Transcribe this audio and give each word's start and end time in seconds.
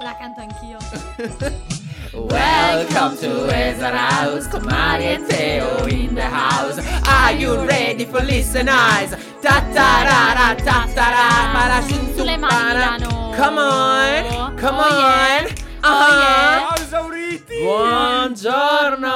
La 0.00 0.14
canto 0.16 0.40
anch'io. 0.40 0.78
Welcome 2.12 3.16
to 3.18 3.48
Ezra 3.50 3.90
House 4.08 4.48
con 4.48 4.62
Mari 4.64 5.04
e 5.12 5.24
Teo 5.26 5.86
in 5.88 6.14
the 6.14 6.22
house. 6.22 6.78
Are 7.06 7.34
you 7.34 7.64
ready 7.64 8.06
for 8.06 8.22
listeners? 8.22 9.16
Ta-ta-ra-ra, 9.40 10.54
ta-ta-ra, 10.54 11.52
ma 11.52 11.66
la 11.66 11.82
Sulle 12.14 12.36
mani. 12.36 13.04
Come 13.36 13.58
on, 13.60 14.54
come 14.56 14.78
Oh, 14.78 14.82
on. 14.82 14.98
yeah. 14.98 15.46
Uh-huh. 15.80 15.90
Oh, 15.90 16.18
yeah. 16.18 16.58
Ciao 16.58 16.74
esauriti! 16.82 17.60
Buongiorno, 17.62 19.12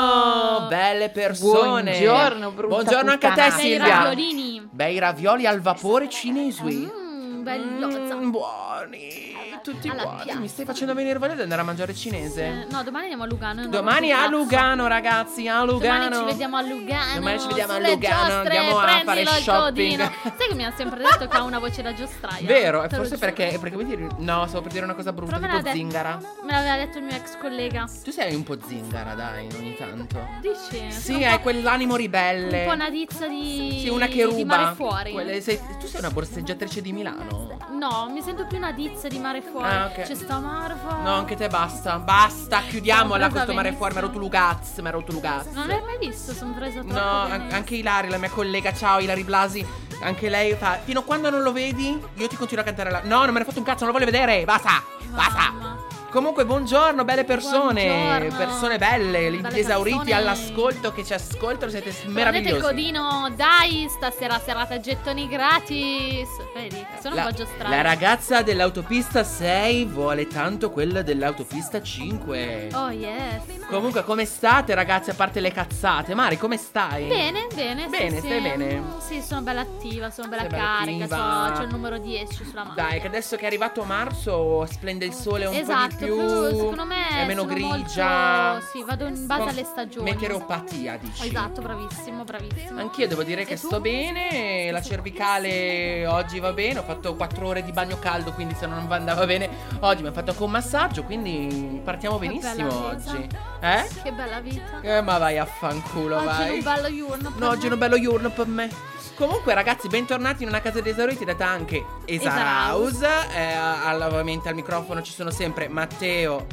belle 0.69 1.09
persone. 1.11 1.83
Buongiorno, 1.99 2.51
brutta 2.53 2.75
Buongiorno 2.75 3.11
anche 3.11 3.27
a 3.27 3.33
te, 3.33 3.43
puttana. 3.43 3.57
Bei 3.57 3.65
Silvia. 3.69 3.97
raviolini. 3.97 4.69
Bei 4.71 4.99
ravioli 4.99 5.47
al 5.47 5.61
vapore 5.61 6.09
cinesi. 6.09 7.01
Mmm, 7.43 7.81
bellozza. 7.81 8.15
Mm, 8.15 8.31
buoni, 8.31 9.35
tutti 9.63 9.89
Alla 9.89 10.03
buoni. 10.03 10.23
piazza. 10.25 10.39
Mi 10.41 10.49
stai 10.49 10.65
facendo 10.65 10.95
venire 10.95 11.19
voglia 11.19 11.35
di 11.35 11.43
andare 11.43 11.61
a 11.61 11.65
mangiare 11.65 11.95
cinese? 11.95 12.45
Eh, 12.45 12.67
no, 12.71 12.83
domani 12.83 13.05
andiamo 13.05 13.25
a 13.25 13.27
Lugano. 13.27 13.67
Domani 13.69 14.13
a. 14.13 14.27
Lugano, 14.29 14.87
ragazzi, 14.87 15.49
a 15.49 15.63
Lugano. 15.65 16.05
Domani 16.09 16.17
ci 16.17 16.25
vediamo 16.25 16.57
a 16.57 16.63
Lugano. 16.63 17.15
Domani 17.15 17.41
ci 17.41 17.47
vediamo 17.49 17.73
a 17.73 17.79
Lugano, 17.79 17.97
giostre, 17.99 18.57
andiamo 18.57 18.79
a 18.79 19.03
fare 19.05 19.27
shopping. 19.27 20.11
Sai 20.23 20.49
che 20.49 20.55
mi 20.55 20.65
ha 20.65 20.73
sempre 20.77 21.03
detto 21.03 21.29
che 21.29 21.37
ha 21.37 21.43
una 21.43 21.59
voce 21.59 21.83
da 21.83 21.93
giostraia? 21.93 22.47
Vero, 22.47 22.83
e 22.83 22.89
forse 22.89 23.19
perché, 23.19 23.59
perché 23.61 23.75
vuoi 23.77 23.87
dire 23.87 24.07
No, 24.19 24.47
stavo 24.47 24.63
per 24.63 24.73
dire 24.73 24.85
una 24.85 24.95
cosa 24.95 25.13
brutta, 25.13 25.39
tipo 25.39 25.57
detto- 25.57 25.71
zingara 25.71 26.19
Me 26.45 26.53
l'aveva 26.53 26.77
detto 26.77 26.99
il 26.99 27.05
mio 27.05 27.15
ex 27.17 27.37
collega. 27.39 27.89
Tu 28.05 28.11
sei 28.11 28.35
un 28.35 28.43
po' 28.43 28.57
zingara, 28.65 29.15
dai, 29.15 29.49
ogni 29.57 29.75
tanto 29.77 30.27
Dici? 30.41 30.91
Sì, 30.91 31.15
un 31.15 31.23
hai 31.25 31.41
quell'animo 31.41 31.97
ribelle 31.97 32.61
Un 32.61 32.67
po' 32.69 32.73
una 32.75 32.91
dizza 32.91 33.27
di. 33.27 33.81
Sì, 33.83 33.89
una 33.89 34.07
che 34.07 34.25
ruba 34.25 34.69
Di 34.69 34.75
fuori. 34.75 35.13
Quelle- 35.13 35.41
sei- 35.41 35.61
Tu 35.79 35.87
sei 35.87 36.01
una 36.01 36.11
borseggiatrice 36.11 36.81
di 36.81 36.93
Milano 36.93 37.32
No, 37.71 38.09
mi 38.11 38.23
sento 38.23 38.47
più 38.47 38.59
una 38.59 38.73
dizza 38.73 39.09
di 39.09 39.19
mare 39.19 39.43
fuori. 39.43 39.69
Ah, 39.69 39.87
ok. 39.87 40.03
C'è 40.03 40.15
sta 40.15 40.39
fuori. 40.81 41.03
No, 41.03 41.15
anche 41.15 41.35
te 41.37 41.49
basta, 41.49 41.99
basta, 41.99 42.61
chiudiamola 42.69 43.29
questo 43.29 43.47
presa 43.47 43.53
mare 43.55 43.73
fuori, 43.73 43.93
mi 43.95 43.99
ha 43.99 44.03
rotto 44.03 44.19
Lugaz, 44.19 44.79
mi 44.79 44.89
ha 44.89 44.91
rotto 44.91 45.13
Lugaz 45.13 45.47
Non 45.47 45.67
l'hai 45.67 45.83
mai 45.83 45.99
visto? 45.99 46.33
Sono 46.33 46.53
presa 46.55 46.81
troppo. 46.81 46.95
No, 46.95 47.01
an- 47.01 47.29
benissimo. 47.31 47.57
anche 47.57 47.75
Ilaria, 47.77 48.11
la 48.11 48.19
mia 48.19 48.31
collega, 48.31 48.73
ciao 48.73 49.01
Ilari 49.01 49.25
Blasi, 49.25 49.67
anche 50.03 50.29
lei 50.29 50.55
fa, 50.55 50.79
fino 50.85 51.01
a 51.01 51.03
quando 51.03 51.31
non 51.31 51.43
lo 51.43 51.53
vedi, 51.53 52.01
io 52.15 52.29
ti 52.29 52.37
continuo 52.37 52.63
a 52.63 52.67
cantare 52.67 52.91
la... 52.91 53.01
No, 53.03 53.25
non 53.25 53.33
me 53.33 53.41
ne 53.41 53.45
fatto 53.45 53.59
un 53.59 53.65
cazzo, 53.65 53.85
non 53.85 53.93
lo 53.93 53.99
voglio 53.99 54.11
vedere, 54.11 54.45
basta, 54.45 54.83
basta. 55.11 55.91
Comunque, 56.13 56.45
buongiorno, 56.45 57.05
belle 57.07 57.25
persone, 57.25 57.87
Buongiorno. 57.87 58.37
persone 58.37 58.77
belle, 58.77 59.31
Belle 59.31 59.59
esauriti 59.59 59.97
persone. 59.97 60.13
all'ascolto 60.15 60.93
che 60.93 61.05
ci 61.07 61.15
ascoltano, 61.15 61.71
siete 61.71 61.89
Prendete 61.89 62.07
il 62.07 62.13
meravigliosi. 62.13 62.61
codino, 62.61 63.33
dai, 63.35 63.87
stasera 63.89 64.39
serata 64.39 64.79
gettoni 64.79 65.27
gratis. 65.27 66.29
Vedi, 66.55 66.85
sono 67.01 67.15
La, 67.15 67.23
un 67.23 67.29
po' 67.31 67.35
giostrata. 67.35 67.71
la 67.71 67.81
ragazza 67.81 68.43
dell'autopista 68.43 69.25
6 69.25 69.87
vuole 69.87 70.27
tanto 70.27 70.71
quella 70.71 71.01
dell'autopista 71.01 71.81
5. 71.81 72.69
Oh 72.75 72.91
yes. 72.91 73.45
Comunque, 73.71 74.05
come 74.05 74.27
state, 74.27 74.75
ragazzi, 74.75 75.09
a 75.09 75.15
parte 75.15 75.41
le 75.41 75.51
cazzate? 75.51 76.13
Mari, 76.15 76.37
come 76.37 76.59
stai? 76.59 77.07
Bene, 77.07 77.47
bene. 77.55 77.87
Bene, 77.89 78.21
sì, 78.21 78.27
stai 78.27 78.37
sì. 78.43 78.49
bene? 78.49 78.75
Mm, 78.81 78.99
Sì, 78.99 79.23
sono 79.23 79.41
bella 79.41 79.63
attiva, 79.63 80.11
sono 80.11 80.29
bella 80.29 80.43
bella 80.45 80.63
carica. 80.77 81.05
attiva. 81.05 81.47
So, 81.47 81.53
c'ho 81.55 81.63
il 81.63 81.71
numero 81.73 81.97
10 81.97 82.45
sulla 82.45 82.65
mano. 82.65 82.75
Dai, 82.75 83.01
che 83.01 83.07
adesso 83.07 83.37
che 83.37 83.45
è 83.45 83.47
arrivato 83.47 83.83
marzo 83.85 84.67
splende 84.71 85.07
il 85.07 85.15
sole 85.15 85.47
un 85.47 85.55
esatto, 85.55 85.97
po' 85.97 86.02
di 86.02 86.02
più. 86.07 86.57
secondo 86.57 86.85
me 86.85 87.09
è 87.09 87.27
meno 87.27 87.45
grigia. 87.45 88.53
molto- 88.53 88.67
Sì, 88.73 88.85
vado 88.85 89.07
in 89.07 89.27
base 89.27 89.41
Con- 89.41 89.49
alle 89.49 89.65
stagioni. 89.65 90.11
Meteoropatia, 90.11 90.97
dici. 91.01 91.27
Esatto, 91.29 91.61
bravissimo, 91.61 92.25
bravissimo. 92.25 92.81
Anch'io 92.81 93.09
devo 93.09 93.23
dire 93.23 93.45
che 93.45 93.57
sto 93.57 93.81
bene, 93.81 94.71
la 94.71 94.81
cervicale 94.83 96.07
oggi 96.07 96.39
va 96.41 96.53
bene, 96.53 96.81
ho 96.81 96.83
fatto 96.83 97.15
4 97.15 97.47
ore 97.47 97.63
di 97.63 97.73
bagno 97.73 97.99
caldo, 97.99 98.33
quindi 98.33 98.55
se 98.55 98.67
non 98.67 98.87
andava 98.91 99.27
bene 99.27 99.49
oggi 99.81 100.03
mi 100.03 100.09
ha 100.09 100.13
fatto 100.13 100.31
anche 100.31 100.43
un 100.43 100.51
massaggio, 100.51 101.03
quindi 101.05 101.81
partiamo 101.85 102.19
Che 102.19 102.27
benissimo 102.27 102.87
oggi. 102.87 103.29
Eh? 103.61 103.89
Che 104.03 104.13
bella 104.13 104.41
vita. 104.41 104.81
Eh, 104.81 105.01
ma 105.01 105.19
vai 105.19 105.39
a 105.39 105.45
fanculo, 105.45 106.17
Oggi 106.17 106.25
è 106.25 106.29
vai. 106.29 106.51
un 106.59 106.63
bello 106.63 106.95
giorno. 106.97 107.33
No, 107.37 107.49
oggi 107.49 107.67
è 107.69 107.71
un 107.73 107.79
bello 107.79 108.01
giorno 108.01 108.31
per 108.31 108.47
me. 108.47 108.91
Comunque, 109.15 109.55
ragazzi, 109.55 109.89
bentornati 109.89 110.43
in 110.43 110.49
una 110.49 110.61
casa 110.61 110.81
di 110.81 110.89
esauriti, 110.89 111.25
data 111.25 111.47
anche 111.47 111.85
Esaraus. 112.07 113.01
Eh, 113.03 113.53
al- 113.53 114.01
ovviamente 114.03 114.49
al 114.49 114.55
microfono 114.55 115.03
ci 115.03 115.13
sono 115.13 115.31
sempre 115.31 115.69
Matteo 115.69 116.47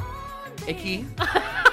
e 0.65 0.75
chi? 0.75 1.07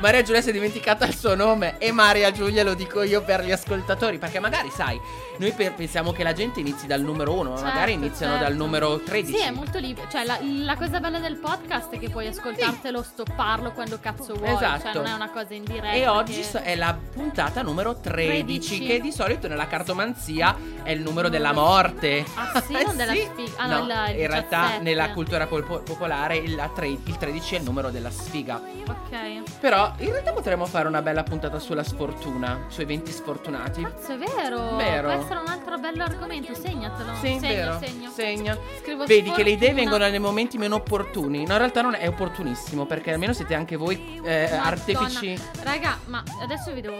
Maria 0.00 0.22
Giulia 0.22 0.40
si 0.40 0.50
è 0.50 0.52
dimenticata 0.52 1.06
il 1.06 1.14
suo 1.16 1.34
nome 1.34 1.76
e 1.78 1.90
Maria 1.90 2.30
Giulia 2.30 2.62
lo 2.62 2.74
dico 2.74 3.02
io 3.02 3.20
per 3.22 3.44
gli 3.44 3.50
ascoltatori 3.50 4.18
perché 4.18 4.38
magari 4.38 4.70
sai, 4.70 4.98
noi 5.38 5.50
per- 5.50 5.74
pensiamo 5.74 6.12
che 6.12 6.22
la 6.22 6.32
gente 6.32 6.60
inizi 6.60 6.86
dal 6.86 7.00
numero 7.00 7.32
1, 7.34 7.50
ma 7.50 7.56
Certo, 7.56 7.72
magari 7.72 7.92
iniziano 7.94 8.34
certo. 8.34 8.48
dal 8.48 8.56
numero 8.56 9.00
13. 9.00 9.36
Sì, 9.36 9.42
è 9.44 9.50
molto 9.50 9.78
libero. 9.78 10.06
Cioè, 10.08 10.24
la, 10.24 10.38
la 10.40 10.76
cosa 10.76 11.00
bella 11.00 11.18
del 11.18 11.36
podcast 11.36 11.90
è 11.92 11.98
che 11.98 12.10
puoi 12.10 12.28
ascoltartelo, 12.28 13.02
stopparlo 13.02 13.72
quando 13.72 13.98
cazzo 14.00 14.34
vuoi. 14.34 14.52
Esatto. 14.54 14.82
Cioè, 14.82 14.92
non 14.94 15.06
è 15.06 15.12
una 15.12 15.30
cosa 15.30 15.52
in 15.54 15.64
diretta. 15.64 15.90
E 15.90 16.06
oggi 16.06 16.34
che- 16.34 16.42
so- 16.44 16.58
è 16.58 16.76
la 16.76 16.96
puntata 17.12 17.62
numero 17.62 17.96
13, 17.98 18.44
13. 18.76 18.86
che 18.86 19.00
di 19.00 19.10
solito 19.10 19.48
nella 19.48 19.66
cartomanzia 19.66 20.56
è 20.84 20.92
il 20.92 21.00
numero 21.00 21.28
della 21.28 21.52
morte. 21.52 22.24
Ah, 22.34 22.62
sì? 22.64 22.72
Non 22.72 22.94
della 22.96 23.14
sfiga. 23.14 23.52
Ah, 23.56 23.66
no, 23.66 23.78
no, 23.78 24.06
in 24.10 24.26
realtà 24.28 24.58
17. 24.60 24.82
nella 24.84 25.10
cultura 25.10 25.46
pol- 25.48 25.64
popolare 25.82 26.36
il, 26.36 26.70
tre- 26.76 26.86
il 26.86 27.16
13 27.18 27.56
è 27.56 27.58
il 27.58 27.64
numero 27.64 27.90
della 27.90 28.10
sfiga. 28.10 28.60
Ok. 28.86 29.56
Però 29.58 29.87
in 29.98 30.10
realtà 30.10 30.32
potremmo 30.32 30.66
fare 30.66 30.88
una 30.88 31.02
bella 31.02 31.22
puntata 31.22 31.58
sulla 31.58 31.82
sfortuna, 31.82 32.66
sui 32.68 32.84
eventi 32.84 33.10
sfortunati. 33.10 33.82
Cazzo, 33.82 34.12
è 34.12 34.16
vero. 34.16 34.76
Vero. 34.76 35.12
Può 35.12 35.22
essere 35.22 35.40
un 35.40 35.48
altro 35.48 35.78
bello 35.78 36.02
argomento. 36.02 36.54
Segnatelo. 36.54 37.14
Sì, 37.14 37.38
segno, 37.38 37.40
vero. 37.40 37.78
segno. 37.78 38.10
Segna. 38.10 38.58
Scrivo 38.80 39.04
Vedi 39.06 39.30
che 39.30 39.42
le 39.42 39.50
idee 39.50 39.68
sfortuna. 39.68 39.90
vengono 39.90 40.10
nei 40.10 40.18
momenti 40.18 40.58
meno 40.58 40.76
opportuni. 40.76 41.44
No, 41.44 41.52
in 41.52 41.58
realtà 41.58 41.82
non 41.82 41.94
è, 41.94 42.08
opportunissimo 42.08 42.86
perché 42.86 43.12
almeno 43.12 43.32
siete 43.32 43.54
anche 43.54 43.76
voi 43.76 44.20
eh, 44.24 44.50
artefici. 44.52 45.38
Raga, 45.62 45.98
ma 46.06 46.22
adesso 46.42 46.72
vi 46.72 46.80
devo 46.80 46.96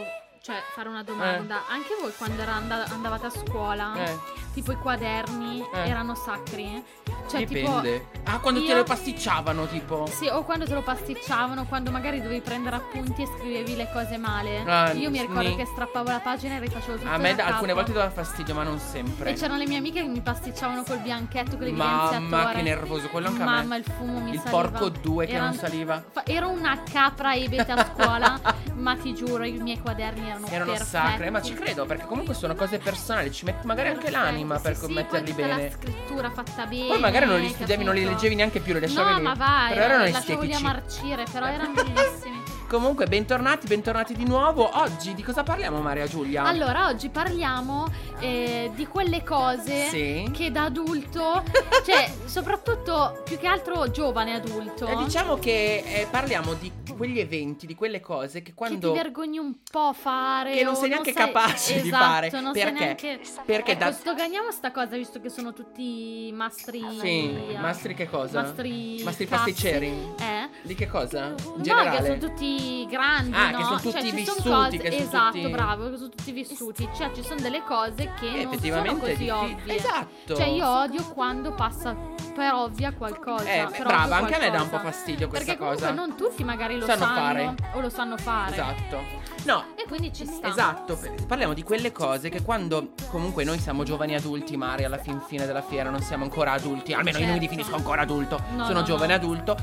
cioè, 0.49 0.63
fare 0.75 0.89
una 0.89 1.03
domanda. 1.03 1.65
Anche 1.69 1.95
voi 2.01 2.11
quando 2.17 2.43
and- 2.43 2.73
andavate 2.91 3.27
a 3.27 3.31
scuola, 3.31 3.93
Eh. 4.03 4.19
tipo 4.55 4.73
i 4.73 4.77
quaderni 4.77 5.63
Eh. 5.75 5.89
erano 5.91 6.15
sacri? 6.15 6.83
Cioè, 7.29 7.45
Dipende. 7.45 8.07
ah, 8.25 8.39
quando 8.39 8.61
te 8.61 8.67
io- 8.69 8.77
lo 8.77 8.85
pasticciavano, 8.85 9.67
tipo. 9.67 10.07
Sì, 10.07 10.27
o 10.29 10.45
quando 10.45 10.65
te 10.65 10.73
lo 10.73 10.83
pasticciavano, 10.83 11.67
quando 11.67 11.91
magari 11.91 12.23
dovevi 12.23 12.41
prendere 12.41 12.77
appunti 12.77 13.21
e 13.21 13.27
scrivevi 13.27 13.77
le 13.77 13.91
cose 13.93 14.17
male. 14.17 14.63
Ah, 14.67 14.93
Io 14.93 15.11
mi 15.11 15.21
ricordo 15.21 15.43
ni- 15.51 15.57
che 15.57 15.67
strappavo 15.67 16.09
la 16.11 16.21
pagina 16.21 16.55
e 16.55 16.61
rifacevo 16.61 16.97
tutto 16.97 17.11
A 17.11 17.19
me 17.19 17.35
da 17.35 17.45
alcune 17.45 17.75
volte 17.75 17.93
dava 17.93 18.09
fastidio, 18.09 18.55
ma 18.55 18.63
non 18.63 18.79
sempre. 18.79 19.33
E 19.33 19.35
c'erano 19.35 19.59
le 19.59 19.67
mie 19.67 19.77
amiche 19.77 20.01
che 20.01 20.09
mi 20.09 20.23
pasticciavano 20.23 20.83
col 20.85 21.01
bianchetto, 21.01 21.59
con 21.59 21.69
Mamma, 21.69 22.11
l'evidenziatore. 22.13 22.55
che 22.55 22.63
nervoso, 22.63 23.09
quello 23.09 23.27
anche 23.29 23.43
a 23.43 23.45
me. 23.45 23.51
Mamma, 23.51 23.77
il 23.77 23.85
fumo 23.85 24.19
mi 24.21 24.31
Il 24.31 24.39
saliva. 24.41 24.51
porco 24.51 24.89
due 24.89 25.27
che 25.27 25.39
non 25.39 25.53
saliva. 25.53 26.03
fa- 26.11 26.25
Ero 26.25 26.49
una 26.49 26.83
capra 26.91 27.35
ebete 27.35 27.73
a 27.73 27.85
scuola, 27.95 28.41
ma 28.77 28.97
ti 28.97 29.13
giuro, 29.15 29.45
i 29.45 29.53
miei 29.53 29.79
quaderni 29.81 30.31
erano 30.31 30.38
Erano 30.49 30.71
perfetti. 30.73 30.91
sacre, 30.91 31.31
ma 31.31 31.43
ci 31.43 31.55
credo 31.55 31.85
perché 31.87 32.07
comunque 32.07 32.35
sono 32.35 32.55
cose 32.55 32.79
personali, 32.79 33.33
ci 33.33 33.45
metti 33.45 33.67
magari 33.67 33.89
anche 33.89 34.05
Perfetti, 34.11 34.23
l'anima 34.25 34.59
per 34.59 34.77
sì, 34.77 34.85
sì, 34.87 34.93
metterli 34.93 35.33
bene. 35.33 35.63
la 35.65 35.71
scrittura 35.71 36.31
fatta 36.31 36.67
bene. 36.67 36.87
Poi 36.89 37.01
magari 37.01 37.27
non 37.27 37.41
li 37.41 37.49
studiavi, 37.49 37.85
non 37.85 37.95
li 37.95 38.05
leggevi 38.05 38.35
neanche 38.35 38.61
più, 38.61 38.75
li 38.75 38.81
lasciavi 38.81 39.11
No, 39.11 39.17
lì. 39.17 39.23
ma 39.23 39.35
vai, 39.35 39.73
Però 39.75 39.85
erano 39.85 40.11
lasciavo 40.11 40.43
lì 40.43 40.53
a 40.55 40.61
marcire, 40.61 41.25
però 41.31 41.47
erano 41.47 41.73
bellissimi. 41.73 42.28
Comunque, 42.69 43.07
bentornati, 43.07 43.67
bentornati 43.67 44.15
di 44.15 44.27
nuovo. 44.27 44.69
Oggi 44.81 45.15
di 45.15 45.23
cosa 45.23 45.43
parliamo, 45.43 45.81
Maria 45.81 46.07
Giulia? 46.07 46.43
Allora, 46.45 46.89
oggi 46.89 47.09
parliamo 47.09 47.87
eh, 48.21 48.71
di 48.75 48.87
quelle 48.87 49.25
cose 49.25 49.87
Sì. 49.89 50.31
che 50.35 50.51
da 50.53 50.65
adulto, 50.65 51.43
cioè, 51.87 52.13
soprattutto 52.27 53.23
più 53.25 53.39
che 53.39 53.47
altro 53.47 53.91
giovane 53.91 54.35
adulto, 54.35 54.87
Eh, 54.87 54.97
diciamo 54.97 55.37
che 55.39 55.83
eh, 55.83 56.07
parliamo 56.11 56.53
di 56.53 56.71
quegli 56.95 57.19
eventi, 57.21 57.67
di 57.67 57.75
quelle 57.75 58.01
cose 58.01 58.41
che 58.43 58.47
che 58.49 58.55
quando 58.55 58.93
ti 58.93 58.99
vergogni 58.99 59.39
un 59.39 59.55
po' 59.71 59.79
a 59.89 59.93
fare 59.93 60.53
Che 60.53 60.63
non 60.65 60.75
sei 60.75 60.89
neanche 60.91 61.13
sai- 61.13 61.27
capace 61.27 61.81
di 61.81 61.89
Esatto, 61.89 62.05
fare. 62.05 62.41
non 62.41 62.53
Perché? 62.53 62.71
neanche 62.73 63.21
Perché 63.47 63.71
ecco, 63.73 63.85
da 63.85 63.93
sdoganiamo 63.93 64.51
sta 64.51 64.73
cosa 64.73 64.97
visto 64.97 65.21
che 65.21 65.29
sono 65.31 65.53
tutti 65.53 66.31
mastri 66.35 66.83
Sì, 67.01 67.57
mastri 67.59 67.95
che 67.95 68.09
cosa? 68.09 68.43
Mastri 68.43 69.01
Mastri 69.05 69.27
pasticceri? 69.27 69.87
Eh? 70.19 70.49
Di 70.63 70.75
che 70.75 70.87
cosa? 70.89 71.27
In 71.29 71.35
No, 71.45 71.53
che 71.55 71.63
generale. 71.63 72.05
sono 72.07 72.19
tutti 72.19 72.57
grandi, 72.89 73.35
Ah, 73.37 73.51
no? 73.51 73.59
che 73.59 73.65
sono 73.65 73.81
Cioè, 73.81 73.93
tutti 73.93 74.05
ci 74.09 74.15
vissuti, 74.15 74.41
Sono 74.43 74.55
cose, 74.63 74.77
che 74.79 74.91
sono 74.93 75.03
esatto, 75.05 75.33
tutti- 75.39 75.51
bravo, 75.51 75.91
che 75.91 75.97
sono 75.97 76.09
tutti 76.09 76.33
vissuti. 76.33 76.89
Cioè, 76.97 77.11
ci 77.13 77.23
sono 77.23 77.41
delle 77.41 77.63
cose 77.65 78.13
che 78.19 78.31
Che 78.33 78.45
non 78.45 78.59
sono 78.61 78.97
così 78.97 79.29
ovvie. 79.29 79.77
Esatto. 79.77 80.35
Cioè, 80.37 80.47
io 80.47 80.69
odio 80.69 81.03
quando 81.13 81.53
passa 81.55 81.95
per 82.35 82.53
ovvia 82.55 82.93
qualcosa. 82.93 83.45
Eh, 83.51 83.67
per 83.71 83.87
brava, 83.87 84.17
anche 84.17 84.35
a 84.35 84.39
me 84.39 84.51
dà 84.51 84.59
un 84.63 84.69
po' 84.69 84.79
qualcosa. 84.79 84.93
fastidio 84.93 85.29
questa 85.29 85.45
Perché 85.47 85.61
comunque 85.61 85.87
cosa. 85.87 85.95
non 85.95 86.17
tutti 86.17 86.45
magari 86.45 86.79
lo 86.79 86.87
Sanno 86.87 86.99
sanno, 87.05 87.15
fare. 87.17 87.55
o 87.75 87.81
lo 87.81 87.89
sanno 87.91 88.17
fare. 88.17 88.53
Esatto. 88.53 89.27
No, 89.45 89.65
E 89.77 89.85
quindi 89.87 90.13
ci 90.13 90.27
sta. 90.27 90.49
Esatto, 90.49 90.99
parliamo 91.27 91.55
di 91.55 91.63
quelle 91.63 91.91
cose 91.93 92.29
che 92.29 92.43
quando 92.43 92.91
comunque 93.11 93.45
noi 93.45 93.59
siamo 93.59 93.83
giovani 93.85 94.15
adulti, 94.15 94.57
Mari, 94.57 94.85
alla 94.85 94.99
fin 94.99 95.21
fine 95.27 95.47
della 95.47 95.63
fiera 95.63 95.91
non 95.91 96.01
siamo 96.03 96.25
ancora 96.25 96.53
adulti, 96.53 96.93
almeno 96.93 97.19
io 97.19 97.25
non 97.27 97.35
mi 97.35 97.41
Certo. 97.41 97.55
definisco 97.55 97.77
ancora 97.77 98.03
adulto, 98.03 98.41
No, 98.55 98.65
sono 98.67 98.81
no, 98.81 98.85
giovane 98.85 99.17
no. 99.17 99.21
adulto, 99.23 99.57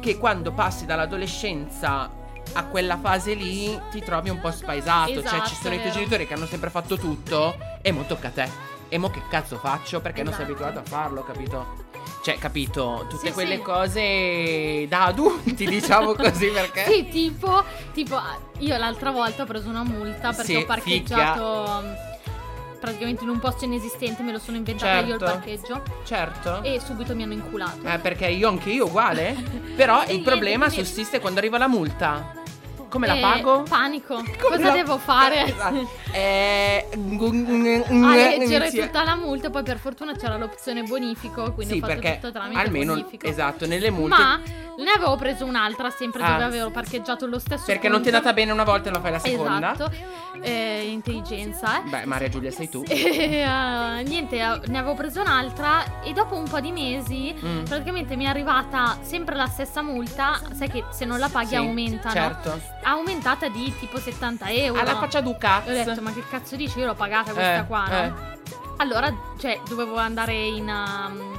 che 0.00 0.16
quando 0.18 0.52
passi 0.52 0.86
dall'adolescenza 0.86 2.10
a 2.56 2.64
quella 2.64 2.96
fase 2.98 3.34
lì 3.34 3.78
ti 3.90 4.00
trovi 4.02 4.30
un 4.30 4.40
po' 4.40 4.50
spaesato, 4.50 5.10
cioè 5.12 5.18
Esatto, 5.24 5.48
ci 5.48 5.54
sono 5.56 5.74
i 5.74 5.78
tuoi 5.78 5.88
vero. 5.90 5.94
genitori 5.98 6.26
che 6.26 6.34
hanno 6.34 6.46
sempre 6.46 6.70
fatto 6.70 6.96
tutto 6.96 7.56
e 7.82 7.92
mo 7.92 8.02
tocca 8.04 8.28
a 8.28 8.30
te. 8.30 8.48
E 8.88 8.98
mo 8.98 9.10
che 9.10 9.20
cazzo 9.28 9.58
faccio? 9.58 10.00
Perché 10.00 10.22
non 10.22 10.32
sei 10.32 10.44
Esatto. 10.44 10.62
abituato 10.64 10.78
a 10.86 10.88
farlo, 10.88 11.22
capito? 11.24 11.84
Cioè, 12.22 12.38
capito? 12.38 13.04
Tutte 13.08 13.26
Sì, 13.28 13.32
quelle 13.32 13.56
sì. 13.56 13.62
cose 13.62 14.86
da 14.88 15.04
adulti, 15.06 15.66
diciamo 15.68 16.14
così, 16.14 16.46
perché... 16.48 16.84
Sì, 16.90 17.08
tipo, 17.08 17.62
tipo, 17.92 18.18
io 18.58 18.76
l'altra 18.76 19.10
volta 19.10 19.42
ho 19.42 19.46
preso 19.46 19.68
una 19.68 19.84
multa 19.84 20.30
perché 20.32 20.44
Sì, 20.44 20.54
ho 20.56 20.64
parcheggiato 20.64 21.82
mm, 21.84 21.92
praticamente 22.80 23.22
in 23.24 23.30
un 23.30 23.38
posto 23.38 23.64
inesistente, 23.64 24.22
me 24.22 24.32
lo 24.32 24.38
sono 24.38 24.56
inventata 24.56 24.98
io 25.00 25.14
il 25.14 25.20
Certo. 25.20 25.24
parcheggio 25.24 25.82
Certo. 26.04 26.62
e 26.62 26.80
subito 26.80 27.14
mi 27.14 27.22
hanno 27.24 27.32
inculato. 27.34 27.86
Eh, 27.86 27.98
perché 27.98 28.26
io 28.28 28.48
anche 28.48 28.70
io 28.70 28.86
uguale. 28.86 29.34
Però 29.76 30.04
il 30.08 30.20
problema 30.22 30.68
sussiste 30.68 31.20
quando 31.20 31.38
arriva 31.40 31.58
la 31.58 31.68
multa. 31.68 32.35
Come 32.96 33.06
la 33.06 33.16
pago? 33.16 33.62
Panico. 33.68 34.14
Come 34.40 34.56
Cosa 34.56 34.68
la- 34.68 34.72
devo 34.72 34.98
fare? 34.98 35.44
Esatto. 35.56 35.88
Eh, 36.12 36.86
A 36.92 38.14
leggere 38.14 38.66
inizia- 38.68 38.86
tutta 38.86 39.04
la 39.04 39.14
multa, 39.16 39.50
poi 39.50 39.62
per 39.62 39.78
fortuna 39.78 40.14
c'era 40.14 40.36
l'opzione 40.36 40.82
bonifico, 40.82 41.52
quindi 41.52 41.74
Sì, 41.74 41.78
ho 41.78 41.86
fatto 41.86 42.00
perché 42.00 42.18
tutto 42.20 42.32
tramite 42.32 42.60
almeno 42.60 42.94
bonifico. 42.94 43.26
esatto, 43.26 43.66
nelle 43.66 43.90
multe 43.90 44.16
Ma 44.16 44.40
ne 44.78 44.90
avevo 44.94 45.16
preso 45.16 45.44
un'altra 45.44 45.90
sempre 45.90 46.22
Ah. 46.22 46.32
dove 46.32 46.44
avevo 46.44 46.70
parcheggiato 46.70 47.26
lo 47.26 47.38
stesso 47.38 47.64
perché 47.66 47.88
non 47.88 48.02
ti 48.02 48.08
è 48.08 48.12
punto. 48.12 48.16
andata 48.28 48.32
bene 48.34 48.52
una 48.52 48.64
volta 48.64 48.88
e 48.88 48.92
la 48.92 49.00
fai 49.00 49.10
la 49.12 49.18
seconda. 49.18 49.72
Esatto. 49.72 49.92
Eh, 50.42 50.88
intelligenza, 50.90 51.78
eh. 51.84 51.88
Beh, 51.88 52.04
Maria 52.06 52.28
Giulia 52.28 52.50
sei 52.50 52.68
tu. 52.68 52.82
E, 52.86 52.94
eh, 53.42 54.02
niente, 54.04 54.36
ne 54.36 54.78
avevo 54.78 54.94
preso 54.94 55.20
un'altra 55.20 56.00
e 56.02 56.12
dopo 56.12 56.36
un 56.36 56.44
po' 56.48 56.60
di 56.60 56.72
mesi 56.72 57.34
Mm. 57.42 57.64
praticamente 57.64 58.16
mi 58.16 58.24
è 58.24 58.28
arrivata 58.28 58.98
sempre 59.02 59.34
la 59.34 59.46
stessa 59.46 59.82
multa. 59.82 60.38
Sai 60.52 60.68
che 60.68 60.84
se 60.90 61.04
non 61.04 61.18
la 61.18 61.28
paghi 61.28 61.48
Sì, 61.48 61.54
aumenta, 61.56 62.08
no? 62.08 62.14
Certo. 62.14 62.60
Aumentata 62.88 63.48
di 63.48 63.74
tipo 63.78 63.98
70 63.98 64.48
euro. 64.50 64.80
Alla 64.80 64.96
faccia 64.96 65.20
du 65.20 65.30
E 65.30 65.34
ho 65.34 65.38
cazzo. 65.38 65.70
detto, 65.72 66.00
ma 66.02 66.12
che 66.12 66.22
cazzo 66.28 66.54
dici? 66.56 66.78
Io 66.78 66.86
l'ho 66.86 66.94
pagata 66.94 67.32
questa 67.32 67.58
Eh, 67.60 67.66
qua, 67.66 67.86
no? 67.88 67.94
eh. 68.04 68.12
Allora, 68.78 69.12
cioè, 69.38 69.60
dovevo 69.68 69.96
andare 69.96 70.34
in. 70.34 70.68
um, 70.68 71.38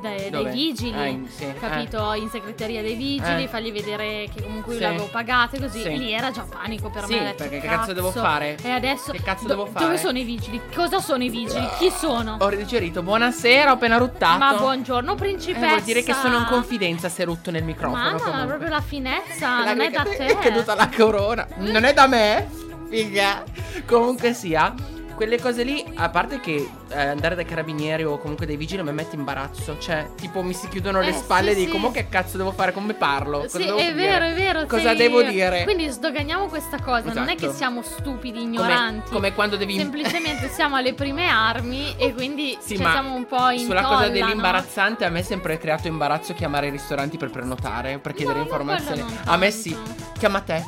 dai, 0.00 0.30
dai 0.30 0.50
vigili, 0.50 0.98
Ah, 0.98 1.06
in- 1.06 1.28
sì, 1.28 1.44
eh. 1.44 1.54
capito? 1.58 2.12
In 2.14 2.28
segreteria 2.30 2.82
dei 2.82 2.94
vigili, 2.94 3.44
Eh. 3.44 3.48
fargli 3.48 3.72
vedere 3.72 4.28
che 4.34 4.42
comunque 4.42 4.72
io 4.74 4.78
Sì. 4.78 4.84
l'avevo 4.84 5.08
pagata, 5.10 5.58
così 5.58 5.82
Sì. 5.82 5.96
lì 5.98 6.12
era 6.12 6.30
già 6.30 6.44
panico 6.48 6.90
per 6.90 7.04
Sì, 7.04 7.14
me. 7.14 7.20
detto, 7.24 7.36
perché 7.44 7.60
che 7.60 7.66
cazzo 7.68 7.92
devo 7.92 8.10
fare? 8.10 8.56
E 8.62 8.70
adesso 8.70 9.12
Che 9.12 9.22
cazzo 9.22 9.42
do- 9.42 9.48
devo 9.48 9.66
fare? 9.66 9.84
Dove 9.84 9.98
sono 9.98 10.18
i 10.18 10.24
vigili? 10.24 10.60
Cosa 10.74 11.00
sono 11.00 11.22
i 11.22 11.28
vigili? 11.28 11.66
Chi 11.78 11.90
sono? 11.90 12.36
Ho 12.40 12.48
digerito. 12.50 13.02
Buonasera, 13.02 13.70
ho 13.70 13.74
appena 13.74 13.96
ruttato. 13.98 14.38
Ma 14.38 14.54
buongiorno 14.54 15.12
Eh, 15.12 15.16
principessa. 15.16 15.66
vuol 15.66 15.82
dire 15.82 16.02
che 16.02 16.14
sono 16.14 16.36
in 16.38 16.46
confidenza 16.48 17.08
se 17.08 17.24
rutto 17.24 17.50
nel 17.50 17.64
microfono. 17.64 18.16
Comunque. 18.18 18.46
proprio 18.46 18.68
la 18.68 18.80
finezza, 18.80 19.58
La- 19.60 19.64
non 19.74 19.80
è 19.80 19.90
da 19.90 20.02
te. 20.02 20.16
È 20.26 20.38
caduta 20.38 20.74
la 20.74 20.88
corona. 20.94 21.46
Non 21.56 21.84
è 21.84 21.92
da 21.92 22.06
me. 22.06 22.48
Figa. 22.88 23.42
Comunque 23.86 24.32
sia. 24.32 24.74
Quelle 25.18 25.40
cose 25.40 25.64
lì, 25.64 25.84
a 25.96 26.10
parte 26.10 26.38
che 26.38 26.70
eh, 26.90 27.00
andare 27.08 27.34
dai 27.34 27.44
carabinieri 27.44 28.04
o 28.04 28.18
comunque 28.18 28.46
dai 28.46 28.54
vigili 28.56 28.84
mi 28.84 28.92
mette 28.92 29.16
imbarazzo. 29.16 29.76
Cioè, 29.76 30.10
tipo 30.14 30.42
mi 30.42 30.54
si 30.54 30.68
chiudono 30.68 31.00
le 31.00 31.08
Eh, 31.08 31.12
spalle 31.12 31.50
sì, 31.54 31.56
e 31.56 31.58
sì. 31.58 31.64
dico, 31.66 31.78
ma 31.78 31.90
che 31.90 32.08
cazzo 32.08 32.36
devo 32.36 32.52
fare? 32.52 32.70
Come 32.72 32.94
parlo? 32.94 33.40
Cosa 33.40 33.58
Sì, 33.58 33.64
devo 33.64 33.78
è 33.78 33.92
dire? 33.92 33.94
vero, 33.94 34.24
è 34.26 34.34
vero. 34.34 34.66
Cosa 34.66 34.80
sei- 34.90 34.96
devo 34.96 35.22
dire? 35.22 35.64
Quindi 35.64 35.88
sdoganiamo 35.88 36.46
questa 36.46 36.80
cosa. 36.80 37.12
Non 37.12 37.24
è 37.28 37.34
che 37.34 37.46
Esatto. 37.46 37.52
siamo 37.56 37.82
stupidi, 37.82 38.38
Come- 38.38 38.42
ignoranti. 38.44 39.10
Come, 39.10 39.34
quando 39.34 39.56
devi 39.56 39.76
Semplicemente 39.76 40.48
siamo 40.54 40.76
alle 40.76 40.94
prime 40.94 41.26
armi 41.28 41.96
e 41.96 42.14
quindi 42.14 42.56
Sì, 42.60 42.76
cioè, 42.76 42.88
siamo 42.88 43.12
un 43.16 43.26
po' 43.26 43.48
in 43.50 43.58
Sulla 43.58 43.82
cosa 43.82 43.94
tolla, 43.94 44.06
no? 44.06 44.12
dell'imbarazzante, 44.12 45.04
a 45.04 45.08
me 45.10 45.18
è 45.18 45.22
sempre 45.22 45.58
creato 45.58 45.88
imbarazzo 45.88 46.32
chiamare 46.32 46.68
i 46.68 46.70
ristoranti 46.70 47.16
per 47.16 47.30
prenotare, 47.30 47.98
per 47.98 48.14
chiedere 48.14 48.38
No, 48.38 48.44
informazioni. 48.44 49.00
A 49.24 49.36
me 49.36 49.48
tanto. 49.50 49.62
sì, 49.62 49.76
chiama 50.16 50.40
te. 50.42 50.62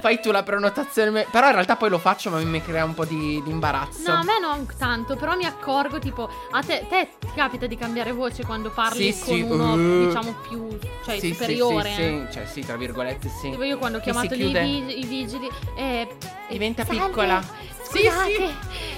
Fai 0.00 0.20
tu 0.20 0.30
la 0.30 0.42
prenotazione. 0.42 1.26
Però 1.30 1.46
in 1.46 1.52
realtà 1.52 1.76
poi 1.76 1.90
lo 1.90 1.98
faccio, 1.98 2.30
ma 2.30 2.38
mi 2.38 2.62
crea 2.62 2.84
un 2.84 2.94
po' 2.94 3.04
di, 3.04 3.40
di 3.44 3.50
imbarazzo. 3.50 4.10
No, 4.10 4.18
a 4.20 4.22
me 4.22 4.38
non 4.40 4.66
tanto, 4.78 5.16
però 5.16 5.36
mi 5.36 5.44
accorgo, 5.44 5.98
tipo, 5.98 6.28
a 6.50 6.62
te, 6.62 6.86
te 6.88 7.08
ti 7.18 7.28
capita 7.34 7.66
di 7.66 7.76
cambiare 7.76 8.12
voce 8.12 8.44
quando 8.44 8.70
parli 8.70 9.12
Sì, 9.12 9.24
con 9.24 9.34
sì, 9.36 9.40
uno, 9.42 9.72
uh. 9.74 10.06
diciamo, 10.06 10.34
più, 10.48 10.78
cioè, 11.04 11.14
Sì, 11.18 11.28
sì, 11.28 11.32
superiore. 11.34 11.92
Sì, 11.92 12.00
eh. 12.02 12.26
sì, 12.28 12.32
cioè 12.32 12.46
sì, 12.46 12.60
tra 12.64 12.76
virgolette, 12.76 13.28
sì. 13.28 13.50
Tipo 13.50 13.62
io 13.62 13.78
quando 13.78 13.98
ho 13.98 14.00
Che 14.00 14.06
si 14.06 14.12
chiamato 14.12 14.34
lì 14.34 14.40
i, 14.42 14.50
chiude. 14.50 14.62
vi- 14.64 14.98
i 15.00 15.04
vigili, 15.04 15.48
eh, 15.76 16.08
Diventa 16.48 16.84
salve, 16.84 17.06
piccola. 17.06 17.42
Sì, 17.92 18.08
Scusate, 18.08 18.54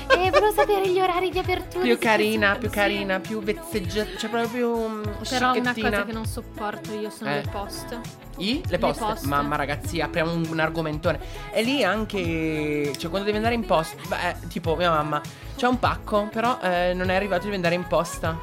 eh, 0.06 0.30
volevo 0.30 0.52
sapere 0.52 0.88
gli 0.88 1.00
orari 1.00 1.30
di 1.30 1.38
apertura. 1.38 1.82
Più 1.82 1.94
sì, 1.94 1.98
carina, 1.98 2.52
sì, 2.52 2.58
più 2.60 2.68
sì. 2.68 2.74
carina, 2.74 3.18
più 3.18 3.42
vezzeggiata, 3.42 4.16
cioè 4.16 4.30
proprio 4.30 4.88
mm, 4.88 5.02
Però 5.28 5.52
una 5.52 5.74
cosa 5.74 6.04
che 6.04 6.12
non 6.12 6.26
sopporto 6.26 6.92
io 6.92 7.10
sono 7.10 7.30
Eh. 7.30 7.42
le 7.42 7.48
poste. 7.50 8.00
I? 8.36 8.62
Le 8.68 8.78
poste. 8.78 9.04
poste. 9.04 9.26
Mamma 9.26 9.56
ragazzi, 9.56 10.00
apriamo 10.00 10.32
un, 10.32 10.46
un 10.48 10.60
argomentone. 10.60 11.18
E 11.52 11.62
lì 11.62 11.82
anche, 11.82 12.92
cioè 12.96 13.10
quando 13.10 13.24
devi 13.24 13.36
andare 13.36 13.54
in 13.54 13.66
posta, 13.66 13.96
beh, 14.06 14.46
tipo 14.48 14.76
mia 14.76 14.90
mamma, 14.90 15.20
c'è 15.56 15.66
un 15.66 15.78
pacco, 15.80 16.28
però 16.32 16.58
eh, 16.62 16.92
non 16.94 17.10
è 17.10 17.16
arrivato, 17.16 17.44
devi 17.44 17.56
andare 17.56 17.74
in 17.74 17.86
posta. 17.88 18.38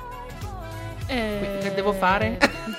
Eh... 1.07 1.59
Che 1.61 1.73
devo 1.73 1.93
fare? 1.93 2.37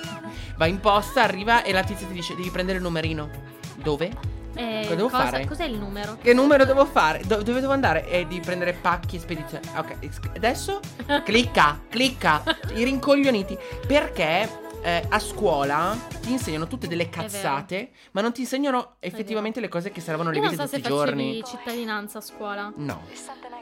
Vai 0.57 0.69
in 0.69 0.79
posta, 0.79 1.23
arriva 1.23 1.63
e 1.63 1.71
la 1.71 1.83
tizia 1.83 2.05
ti 2.05 2.13
dice 2.13 2.35
devi 2.35 2.51
prendere 2.51 2.77
il 2.77 2.83
numerino. 2.83 3.29
Dove? 3.75 4.32
Eh, 4.55 4.81
Cosa 4.83 4.95
devo 4.95 5.09
cosa- 5.09 5.23
fare? 5.29 5.45
Cos'è 5.45 5.63
il 5.65 5.77
numero? 5.77 6.17
Che 6.21 6.33
numero 6.33 6.65
devo 6.65 6.85
fare? 6.85 7.21
Do- 7.25 7.41
dove 7.41 7.59
devo 7.59 7.73
andare? 7.73 8.07
E 8.07 8.27
di 8.27 8.39
prendere 8.39 8.73
pacchi 8.73 9.15
e 9.15 9.19
spedizione. 9.19 9.63
Ok, 9.75 9.95
es- 9.99 10.19
adesso 10.35 10.79
clicca, 11.25 11.79
clicca. 11.89 12.43
I 12.73 12.83
rincoglioniti. 12.83 13.57
Perché 13.87 14.47
eh, 14.83 15.03
a 15.09 15.19
scuola 15.19 15.97
ti 16.21 16.31
insegnano 16.31 16.67
tutte 16.67 16.87
delle 16.87 17.09
cazzate, 17.09 17.91
ma 18.11 18.21
non 18.21 18.31
ti 18.33 18.41
insegnano 18.41 18.95
effettivamente 18.99 19.59
le 19.59 19.67
cose 19.69 19.91
che 19.91 20.01
servono 20.01 20.29
alle 20.29 20.37
Io 20.37 20.43
non 20.43 20.51
vite 20.51 20.63
so 20.63 20.69
se 20.69 20.75
tutti 20.77 20.87
i 20.87 20.91
giorni. 20.95 21.39
facevi 21.41 21.57
cittadinanza 21.57 22.17
a 22.17 22.21
scuola. 22.21 22.71
No. 22.75 23.01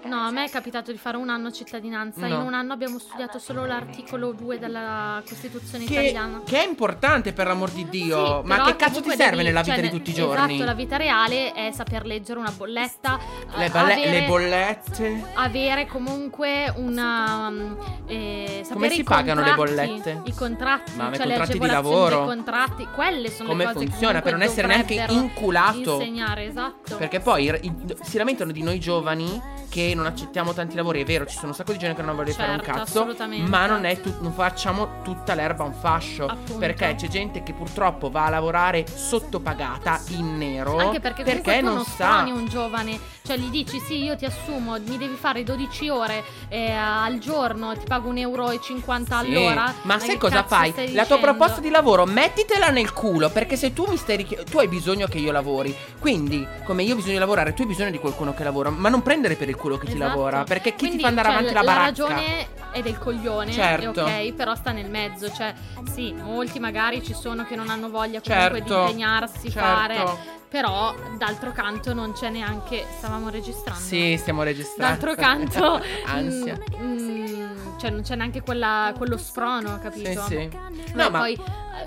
No, 0.04 0.16
a 0.20 0.32
me 0.32 0.46
è 0.46 0.50
capitato 0.50 0.92
di 0.92 0.98
fare 0.98 1.18
un 1.18 1.30
anno 1.30 1.52
cittadinanza. 1.52 2.28
No. 2.28 2.36
In 2.40 2.42
un 2.42 2.54
anno 2.56 2.74
abbiamo 2.74 2.98
studiato 2.98 3.38
solo 3.38 3.66
l'articolo 3.66 4.32
2 4.32 4.58
della 4.58 5.22
Costituzione 5.28 5.86
Che, 5.86 5.94
italiana. 5.94 6.42
che 6.44 6.64
è 6.64 6.68
importante 6.68 7.34
per 7.34 7.46
l'amor 7.48 7.70
di 7.70 7.88
Dio. 7.88 8.42
Sì, 8.42 8.48
ma 8.48 8.64
che 8.64 8.76
cazzo 8.76 9.02
ti 9.02 9.10
serve 9.12 9.30
devi- 9.38 9.44
nella 9.44 9.62
vita 9.62 9.76
cioè, 9.76 9.84
di 9.84 9.90
tutti 9.92 10.10
i 10.10 10.14
giorni? 10.14 10.54
Esatto, 10.56 10.66
la 10.70 10.74
vita 10.74 10.98
reale 10.98 11.54
è 11.54 11.72
saper 11.72 12.06
leggere 12.06 12.40
una 12.40 12.52
bolletta, 12.52 13.20
le, 13.58 13.66
eh, 13.66 13.70
balle- 13.70 13.94
avere, 13.94 14.20
le 14.22 14.26
bollette. 14.26 15.24
avere 15.36 15.86
comunque 15.86 16.74
una 16.78 17.48
um, 17.50 17.78
eh, 18.08 18.66
Come 18.72 18.90
si 18.90 19.04
pagano 19.04 19.42
le 19.44 19.54
bollette? 19.54 20.22
I 20.26 20.34
contratti, 20.34 20.94
Ma 20.96 21.10
i 21.16 21.18
cioè 21.18 21.28
le 21.28 21.36
contratti 21.38 21.60
di 21.60 21.68
lavoro? 21.68 22.26
contratti, 22.26 22.88
quelle 22.94 23.30
sono 23.30 23.50
Come 23.50 23.66
le 23.66 23.74
cose 23.74 23.86
funziona 23.88 24.22
per 24.22 24.32
non 24.34 24.42
essere 24.42 24.68
neanche 24.68 25.06
inculato. 25.10 25.94
Insegnare, 26.00 26.46
esatto. 26.46 26.96
Perché 26.98 27.20
poi 27.20 27.46
i- 27.46 27.60
i- 27.66 27.76
si 28.02 28.18
lamentano 28.18 28.52
di 28.52 28.62
noi 28.64 28.80
giovani 28.80 29.42
che 29.70 29.94
non 29.96 30.06
accettiamo 30.06 30.54
tanti 30.54 30.76
lavori. 30.76 31.02
È 31.02 31.06
vero, 31.06 31.26
ci 31.26 31.36
sono 31.36 31.50
un 31.50 31.54
sacco 31.54 31.72
di 31.72 31.78
gente 31.78 31.96
che 31.96 32.02
non 32.02 32.16
vuole 32.16 32.32
fare 32.34 32.52
un 32.52 32.62
Certo, 32.62 32.72
cazzo. 32.74 33.16
Ma 33.48 33.66
non, 33.68 33.86
è 33.86 34.00
tut- 34.02 34.20
non 34.22 34.34
facciamo 34.34 35.02
tutta 35.04 35.34
l'erba 35.34 35.64
un 35.64 35.74
fascio. 35.74 36.26
Appunto. 36.26 36.58
Perché 36.58 36.96
c'è 36.96 37.08
gente 37.08 37.42
che 37.44 37.54
purtroppo 37.54 38.10
va 38.10 38.26
a 38.26 38.30
lavorare 38.30 38.86
sottopagata 38.94 40.02
in 40.10 40.38
nero. 40.38 40.78
Anche 40.78 41.00
perché, 41.00 41.24
tu 41.24 41.66
non 41.66 41.76
non 41.76 41.86
sa. 41.86 42.24
un 42.28 42.46
giovane, 42.48 43.00
cioè 43.24 43.38
gli 43.38 43.50
dici 43.50 43.80
sì 43.80 44.04
io 44.04 44.16
ti 44.16 44.26
assumo, 44.26 44.78
mi 44.80 44.98
devi 44.98 45.16
fare 45.16 45.44
12 45.44 45.90
ore 45.90 46.24
eh, 46.50 46.72
al 46.72 47.18
giorno, 47.20 47.74
ti 47.78 47.86
pago 47.88 48.12
1,50 48.12 48.20
euro 48.20 48.52
Sì, 48.60 49.14
all'ora. 49.14 49.74
Ma 49.84 50.00
sai 50.00 50.10
che 50.10 50.18
cosa 50.18 50.44
fai? 50.44 50.72
stai 50.72 50.92
La 51.02 51.08
tua 51.08 51.18
proposta 51.18 51.60
di 51.62 51.72
lavoro 51.72 52.06
mettitela 52.06 52.68
nel 52.70 52.94
culo 52.94 53.30
perché 53.32 53.56
se 53.56 53.74
tu 53.74 53.86
mi 53.90 53.98
stai 53.98 54.18
richiedendo 54.18 54.52
tu 54.52 54.60
hai 54.60 54.68
bisogno 54.68 55.08
che 55.08 55.18
io 55.18 55.32
lavori. 55.32 55.76
Quindi, 55.98 56.46
come 56.64 56.84
io 56.84 56.94
ho 56.94 56.96
bisogno 56.96 57.14
di 57.14 57.20
lavorare, 57.20 57.56
tu 57.56 57.64
hai 57.64 57.68
bisogno 57.68 57.90
di 57.90 57.98
qualcuno 57.98 58.36
che 58.36 58.44
lavora, 58.44 58.70
ma 58.70 58.88
non 58.88 59.02
prendere 59.02 59.36
per 59.36 59.50
il 59.50 59.56
culo 59.56 59.80
chi 59.80 59.88
ti 59.88 59.94
Esatto. 59.94 60.08
lavora, 60.08 60.44
perché 60.44 60.72
chi 60.76 60.78
Quindi, 60.78 60.98
ti 60.98 61.02
fa 61.02 61.08
andare 61.10 61.28
cioè, 61.30 61.38
avanti 61.38 61.54
la 61.56 61.62
la 61.62 61.66
baracca? 61.66 61.86
ragione 61.88 62.48
è 62.72 62.82
del 62.84 63.00
coglione, 63.00 63.52
Certo. 63.52 64.02
ok, 64.02 64.34
però 64.34 64.54
sta 64.54 64.72
nel 64.72 64.92
mezzo, 64.92 65.32
cioè 65.34 65.54
sì, 65.92 66.14
molti 66.14 66.60
magari 66.60 67.04
ci 67.04 67.16
sono 67.16 67.46
che 67.46 67.56
non 67.56 67.70
hanno 67.72 67.90
voglia 67.90 68.22
comunque 68.22 68.60
Certo, 68.60 68.64
di 68.64 68.80
impegnarsi, 68.80 69.50
certo. 69.50 69.60
fare, 69.60 70.04
però 70.52 70.94
d'altro 71.18 71.54
canto 71.54 71.94
non 71.94 72.12
c'è 72.12 72.30
neanche, 72.30 72.86
stavamo 72.98 73.30
registrando. 73.30 73.80
Sì, 73.80 74.18
stiamo 74.20 74.44
registrando. 74.44 75.06
D'altro 75.06 75.16
canto, 75.16 75.82
Ansia. 76.08 76.58
mm, 76.78 76.98
mm, 77.00 77.78
cioè 77.80 77.90
non 77.90 78.02
c'è 78.02 78.16
neanche 78.18 78.42
quella- 78.42 78.94
quello 78.98 79.16
sprono, 79.16 79.80
capito? 79.82 80.10
Sì, 80.24 80.28
sì. 80.28 80.50
No, 80.94 81.04
No, 81.04 81.10
ma 81.10 81.20
poi 81.20 81.40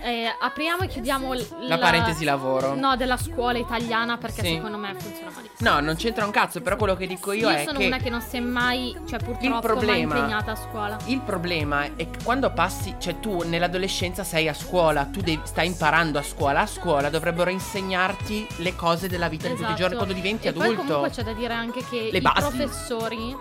eh, 0.02 0.26
apriamo 0.40 0.82
e 0.82 0.88
chiudiamo 0.88 1.32
l- 1.34 1.46
la 1.60 1.78
parentesi 1.78 2.24
lavoro. 2.24 2.74
No, 2.74 2.96
della 2.96 3.16
scuola 3.16 3.58
italiana 3.58 4.16
perché 4.18 4.42
Sì. 4.42 4.54
secondo 4.54 4.76
me 4.78 4.94
funziona 4.98 5.30
malissimo. 5.34 5.70
No, 5.70 5.80
non 5.80 5.96
c'entra 5.96 6.24
un 6.24 6.30
cazzo, 6.30 6.60
però 6.60 6.76
quello 6.76 6.96
che 6.96 7.06
dico 7.06 7.32
io, 7.32 7.48
Io, 7.50 7.56
è 7.56 7.64
sono 7.64 7.78
che 7.78 7.86
una 7.86 7.98
che 7.98 8.10
non 8.10 8.20
si 8.20 8.36
è 8.36 8.40
mai, 8.40 8.96
cioè 9.08 9.18
purtroppo 9.18 9.60
problema- 9.60 9.92
mai 9.92 10.20
impegnata 10.20 10.52
a 10.52 10.56
scuola. 10.56 10.96
il 11.06 11.20
problema 11.20 11.84
è 11.84 11.94
che 11.96 12.18
quando 12.22 12.50
passi, 12.52 12.94
cioè 12.98 13.20
tu 13.20 13.42
nell'adolescenza 13.44 14.24
sei 14.24 14.48
a 14.48 14.54
scuola, 14.54 15.04
tu 15.06 15.20
devi- 15.20 15.40
stai 15.44 15.66
imparando 15.66 16.18
a 16.18 16.22
scuola, 16.22 16.60
a 16.60 16.66
scuola 16.66 17.08
dovrebbero 17.10 17.50
insegnarti 17.50 18.46
le 18.58 18.74
cose 18.76 19.08
della 19.08 19.28
vita 19.28 19.44
di 19.48 19.54
tutti 19.54 19.62
i 19.62 19.64
Esatto. 19.66 19.80
giorni 19.80 19.96
quando 19.96 20.14
diventi 20.14 20.48
e 20.48 20.52
poi 20.52 20.62
adulto. 20.66 20.82
comunque 20.84 21.10
c'è 21.10 21.22
da 21.22 21.32
dire 21.32 21.52
anche 21.54 21.84
che 21.88 22.08
Le 22.10 22.18
i 22.18 22.20
basi. 22.20 22.38
professori, 22.40 23.36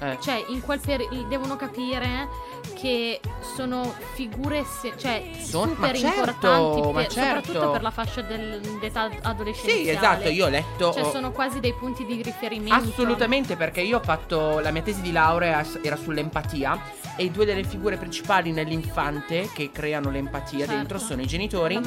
Eh. 0.00 0.16
cioè 0.20 0.44
in 0.48 0.60
quel 0.62 0.78
periodo 0.80 1.22
devono 1.28 1.56
capire 1.56 2.28
che 2.74 3.20
sono 3.56 3.92
figure 4.14 4.64
se- 4.64 4.92
cioè 4.96 5.22
Son- 5.40 5.70
super 5.70 5.92
ma 5.92 5.98
certo, 5.98 6.18
importanti 6.18 6.80
ma 6.80 6.92
per- 7.00 7.06
certo. 7.12 7.36
soprattutto 7.44 7.70
per 7.72 7.82
la 7.82 7.90
fascia 7.90 8.20
del- 8.22 8.60
d'età 8.80 9.10
adolescenziale. 9.22 9.82
Sì, 9.82 9.88
esatto, 9.90 10.28
io 10.28 10.46
ho 10.46 10.48
letto 10.48 10.92
Cioè 10.92 11.10
sono 11.10 11.32
quasi 11.32 11.60
dei 11.60 11.72
punti 11.72 12.04
di 12.06 12.22
riferimento. 12.22 12.74
Assolutamente, 12.74 13.56
perché 13.56 13.80
io 13.80 13.98
ho 13.98 14.02
fatto 14.02 14.60
la 14.60 14.70
mia 14.70 14.82
tesi 14.82 15.00
di 15.00 15.10
laurea 15.12 15.64
era 15.82 15.96
sull'empatia. 15.96 16.78
E 17.18 17.30
due 17.30 17.44
delle 17.44 17.64
figure 17.64 17.96
principali 17.96 18.52
nell'infante 18.52 19.50
che 19.52 19.70
creano 19.72 20.08
l'empatia 20.10 20.60
Certo. 20.60 20.74
dentro 20.74 20.98
sono 20.98 21.20
i 21.20 21.26
genitori 21.26 21.80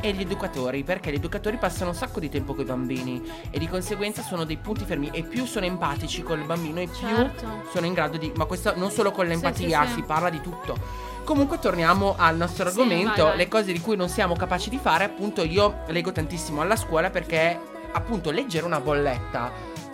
e 0.00 0.12
gli 0.12 0.20
educatori, 0.20 0.84
perché 0.84 1.10
gli 1.10 1.16
educatori 1.16 1.56
passano 1.56 1.90
un 1.90 1.96
sacco 1.96 2.20
di 2.20 2.28
tempo 2.28 2.54
con 2.54 2.62
i 2.64 2.66
bambini 2.68 3.20
e 3.50 3.58
di 3.58 3.68
conseguenza 3.68 4.22
sono 4.22 4.44
dei 4.44 4.56
punti 4.58 4.84
fermi 4.84 5.10
e 5.12 5.24
più 5.24 5.44
sono 5.44 5.66
empatici 5.66 6.22
con 6.22 6.38
il 6.38 6.46
bambino 6.46 6.78
e 6.80 6.86
più 6.86 7.08
Certo. 7.08 7.64
sono 7.72 7.86
in 7.86 7.92
grado 7.94 8.16
di... 8.16 8.32
Ma 8.36 8.44
questo 8.44 8.72
non 8.76 8.90
solo 8.90 9.10
con 9.10 9.26
l'empatia, 9.26 9.82
sì, 9.82 9.88
sì. 9.88 9.94
si 9.94 10.02
parla 10.02 10.30
di 10.30 10.40
tutto. 10.40 11.08
Comunque 11.24 11.58
torniamo 11.58 12.14
al 12.16 12.36
nostro 12.36 12.68
argomento, 12.68 13.22
vai, 13.22 13.30
vai. 13.30 13.36
le 13.36 13.48
cose 13.48 13.72
di 13.72 13.80
cui 13.80 13.96
non 13.96 14.08
siamo 14.08 14.36
capaci 14.36 14.70
di 14.70 14.78
fare, 14.78 15.04
appunto 15.04 15.42
io 15.42 15.82
leggo 15.88 16.12
tantissimo 16.12 16.60
alla 16.60 16.76
scuola 16.76 17.10
perché 17.10 17.58
appunto 17.92 18.30
leggere 18.30 18.64
una 18.66 18.80
bolletta 18.80 19.50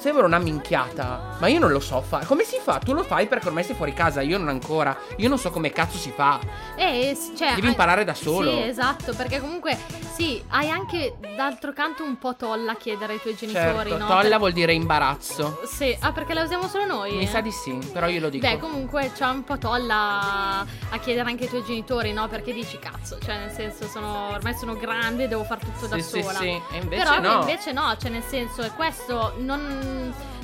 sembra 0.06 0.24
una 0.24 0.38
minchiata, 0.38 1.36
ma 1.40 1.48
io 1.48 1.58
non 1.58 1.72
lo 1.72 1.80
so 1.80 2.00
fare. 2.00 2.24
Come 2.26 2.44
si 2.44 2.58
fa? 2.62 2.78
Tu 2.78 2.92
lo 2.92 3.02
fai 3.02 3.26
perché 3.26 3.48
ormai 3.48 3.64
sei 3.64 3.74
fuori 3.74 3.92
casa, 3.92 4.20
io 4.20 4.38
non 4.38 4.46
ancora. 4.46 4.96
Io 5.16 5.28
non 5.28 5.36
so 5.36 5.50
come 5.50 5.72
cazzo 5.72 5.98
si 5.98 6.12
fa. 6.14 6.38
Eh, 6.76 7.18
cioè, 7.36 7.54
Devi 7.54 7.62
hai- 7.62 7.72
imparare 7.72 8.04
da 8.04 8.14
solo. 8.14 8.52
Sì, 8.52 8.62
esatto, 8.68 9.14
perché 9.14 9.40
comunque 9.40 9.76
sì, 10.14 10.40
hai 10.50 10.70
anche 10.70 11.16
d'altro 11.34 11.72
canto 11.72 12.04
un 12.04 12.18
po' 12.18 12.36
tolla 12.36 12.72
a 12.72 12.76
chiedere 12.76 13.14
ai 13.14 13.20
tuoi 13.20 13.34
genitori, 13.34 13.88
Certo, 13.90 13.96
no? 13.98 14.06
tolla 14.06 14.28
Per- 14.28 14.38
vuol 14.38 14.52
dire 14.52 14.72
imbarazzo. 14.74 15.60
Sì, 15.66 15.96
ah, 15.98 16.12
perché 16.12 16.34
la 16.34 16.44
usiamo 16.44 16.68
solo 16.68 16.84
noi? 16.86 17.16
Mi 17.16 17.26
sa 17.26 17.40
di 17.40 17.50
sì, 17.50 17.76
però 17.92 18.06
io 18.06 18.20
lo 18.20 18.28
dico. 18.28 18.46
Beh, 18.46 18.58
comunque 18.58 19.10
c'è 19.12 19.26
un 19.26 19.42
po' 19.42 19.58
tolla 19.58 20.64
a 20.90 20.98
chiedere 21.00 21.28
anche 21.28 21.42
ai 21.44 21.50
tuoi 21.50 21.64
genitori, 21.64 22.12
no? 22.12 22.28
Perché 22.28 22.52
dici 22.52 22.78
cazzo, 22.78 23.18
cioè 23.18 23.38
nel 23.38 23.50
senso 23.50 23.88
sono 23.88 24.28
ormai 24.34 24.54
sono 24.54 24.76
grande, 24.76 25.26
devo 25.26 25.42
far 25.42 25.58
tutto 25.58 25.88
da 25.88 25.96
sì, 25.96 26.02
sì, 26.02 26.22
sola. 26.22 26.38
sì. 26.38 26.46
E 26.70 26.76
invece 26.80 27.02
Però 27.02 27.18
no. 27.20 27.40
invece 27.40 27.72
no, 27.72 27.96
cioè 27.98 28.10
nel 28.10 28.22
senso 28.22 28.62
è 28.62 28.70
questo, 28.72 29.34
non, 29.38 29.95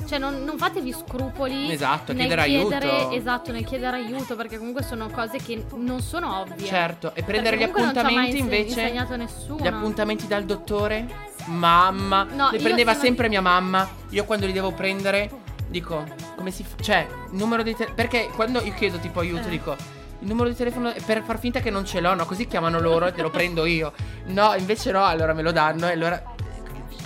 cioè 0.05 0.17
non, 0.19 0.43
non 0.43 0.57
fatevi 0.57 0.91
scrupoli 0.93 1.71
Esatto, 1.71 2.11
nel 2.13 2.27
chiedere 2.27 2.47
chiedere, 2.47 2.89
aiuto. 2.89 3.11
esatto, 3.11 3.51
nel 3.51 3.63
chiedere 3.65 3.97
aiuto, 3.97 4.35
perché 4.35 4.57
comunque 4.57 4.83
sono 4.83 5.09
cose 5.09 5.37
che 5.37 5.65
non 5.75 6.01
sono 6.01 6.41
ovvie. 6.41 6.65
Certo, 6.65 7.11
e 7.15 7.23
prendere 7.23 7.57
gli 7.57 7.63
appuntamenti 7.63 8.37
invece. 8.37 8.91
Gli 8.91 9.67
appuntamenti 9.67 10.27
dal 10.27 10.43
dottore? 10.43 11.31
Mamma. 11.45 12.23
No, 12.23 12.49
li 12.51 12.59
prendeva 12.59 12.93
sempre 12.93 13.27
mia 13.29 13.41
mamma. 13.41 13.87
Io 14.09 14.25
quando 14.25 14.45
li 14.45 14.51
devo 14.53 14.71
prendere, 14.71 15.29
dico, 15.67 16.03
come 16.35 16.51
si 16.51 16.63
fa? 16.63 16.75
Cioè, 16.81 17.07
numero 17.31 17.63
di 17.63 17.71
telefono. 17.73 17.95
Perché 17.95 18.29
quando 18.33 18.61
io 18.61 18.73
chiedo 18.73 18.97
tipo 18.99 19.19
aiuto, 19.19 19.47
Eh. 19.47 19.49
dico. 19.49 19.75
Il 20.19 20.29
numero 20.29 20.47
di 20.47 20.55
telefono 20.55 20.93
per 21.05 21.21
far 21.21 21.37
finta 21.37 21.59
che 21.59 21.69
non 21.69 21.83
ce 21.85 21.99
l'ho, 21.99 22.13
no? 22.13 22.25
Così 22.25 22.47
chiamano 22.47 22.79
loro 22.79 23.07
e 23.07 23.11
te 23.11 23.21
lo 23.21 23.29
prendo 23.29 23.65
io. 23.65 23.91
No, 24.27 24.53
invece 24.55 24.91
no, 24.93 25.03
allora 25.03 25.33
me 25.33 25.41
lo 25.41 25.51
danno 25.51 25.89
e 25.89 25.91
allora. 25.91 26.23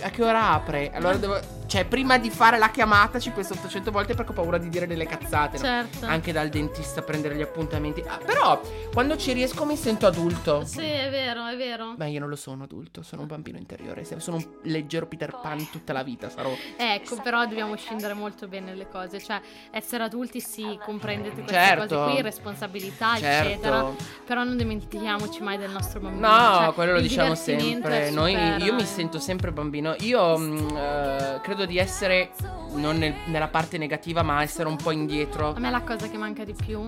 A 0.03 0.09
che 0.11 0.23
ora 0.23 0.51
apre? 0.51 0.91
Allora 0.93 1.15
devo. 1.15 1.39
Cioè, 1.67 1.86
prima 1.86 2.17
di 2.17 2.29
fare 2.29 2.57
la 2.57 2.69
chiamata 2.71 3.19
ci 3.19 3.29
penso 3.31 3.53
800 3.53 3.91
volte 3.91 4.15
perché 4.15 4.31
ho 4.31 4.33
paura 4.33 4.57
di 4.57 4.69
dire 4.69 4.88
delle 4.88 5.05
cazzate. 5.05 5.57
no? 5.57 5.63
Certo. 5.63 6.05
Anche 6.05 6.31
dal 6.31 6.47
dentista 6.50 7.01
prendere 7.01 7.36
gli 7.36 7.41
appuntamenti. 7.41 8.01
Ah, 8.07 8.17
però, 8.24 8.59
quando 8.93 9.17
ci 9.17 9.33
riesco 9.33 9.65
mi 9.65 9.75
sento 9.75 10.07
adulto. 10.07 10.63
Sì, 10.65 10.79
è 10.86 11.09
vero, 11.09 11.45
è 11.45 11.57
vero. 11.57 11.93
Beh, 11.95 12.09
io 12.09 12.19
non 12.21 12.29
lo 12.29 12.36
sono 12.38 12.63
adulto, 12.63 13.03
sono 13.03 13.21
un 13.24 13.27
bambino 13.27 13.57
interiore. 13.57 14.05
Sono 14.05 14.38
un 14.38 14.45
leggero 14.63 15.07
Peter 15.07 15.38
Pan 15.41 15.69
tutta 15.69 15.91
la 15.93 16.03
vita. 16.03 16.29
Sarò. 16.29 16.51
Ecco, 16.77 17.19
però 17.21 17.45
dobbiamo 17.45 17.75
scindere 17.75 18.13
molto 18.13 18.47
bene 18.47 18.74
le 18.74 18.88
cose. 18.89 19.21
Cioè, 19.21 19.39
essere 19.71 20.03
adulti 20.03 20.39
sì, 20.39 20.79
comprendete 20.83 21.36
queste 21.41 21.53
Certo. 21.53 21.95
cose 21.97 22.12
qui, 22.13 22.21
responsabilità, 22.21 23.17
Certo. 23.17 23.50
eccetera. 23.50 23.91
Però 24.25 24.43
non 24.43 24.55
dimentichiamoci 24.55 25.41
mai 25.43 25.57
del 25.57 25.71
nostro 25.71 26.00
bambino. 26.00 26.27
No, 26.27 26.57
Cioè, 26.65 26.74
quello 26.74 26.93
lo 26.93 27.01
diciamo 27.01 27.36
sempre. 27.36 28.09
Noi, 28.12 28.33
io 28.63 28.74
mi 28.74 28.86
sento 28.86 29.19
sempre 29.19 29.51
bambino. 29.51 29.95
Io 30.00 30.38
mm, 30.38 30.75
eh, 30.77 31.39
credo 31.57 31.65
di 31.65 31.79
essere 31.79 32.29
non 32.73 32.97
nel- 32.97 33.15
nella 33.25 33.47
parte 33.47 33.79
negativa, 33.79 34.21
ma 34.21 34.41
essere 34.43 34.67
un 34.67 34.75
po' 34.75 34.91
indietro. 34.91 35.53
A 35.55 35.59
me 35.59 35.71
la 35.71 35.81
cosa 35.81 36.07
che 36.07 36.17
manca 36.17 36.43
di 36.43 36.53
più 36.53 36.81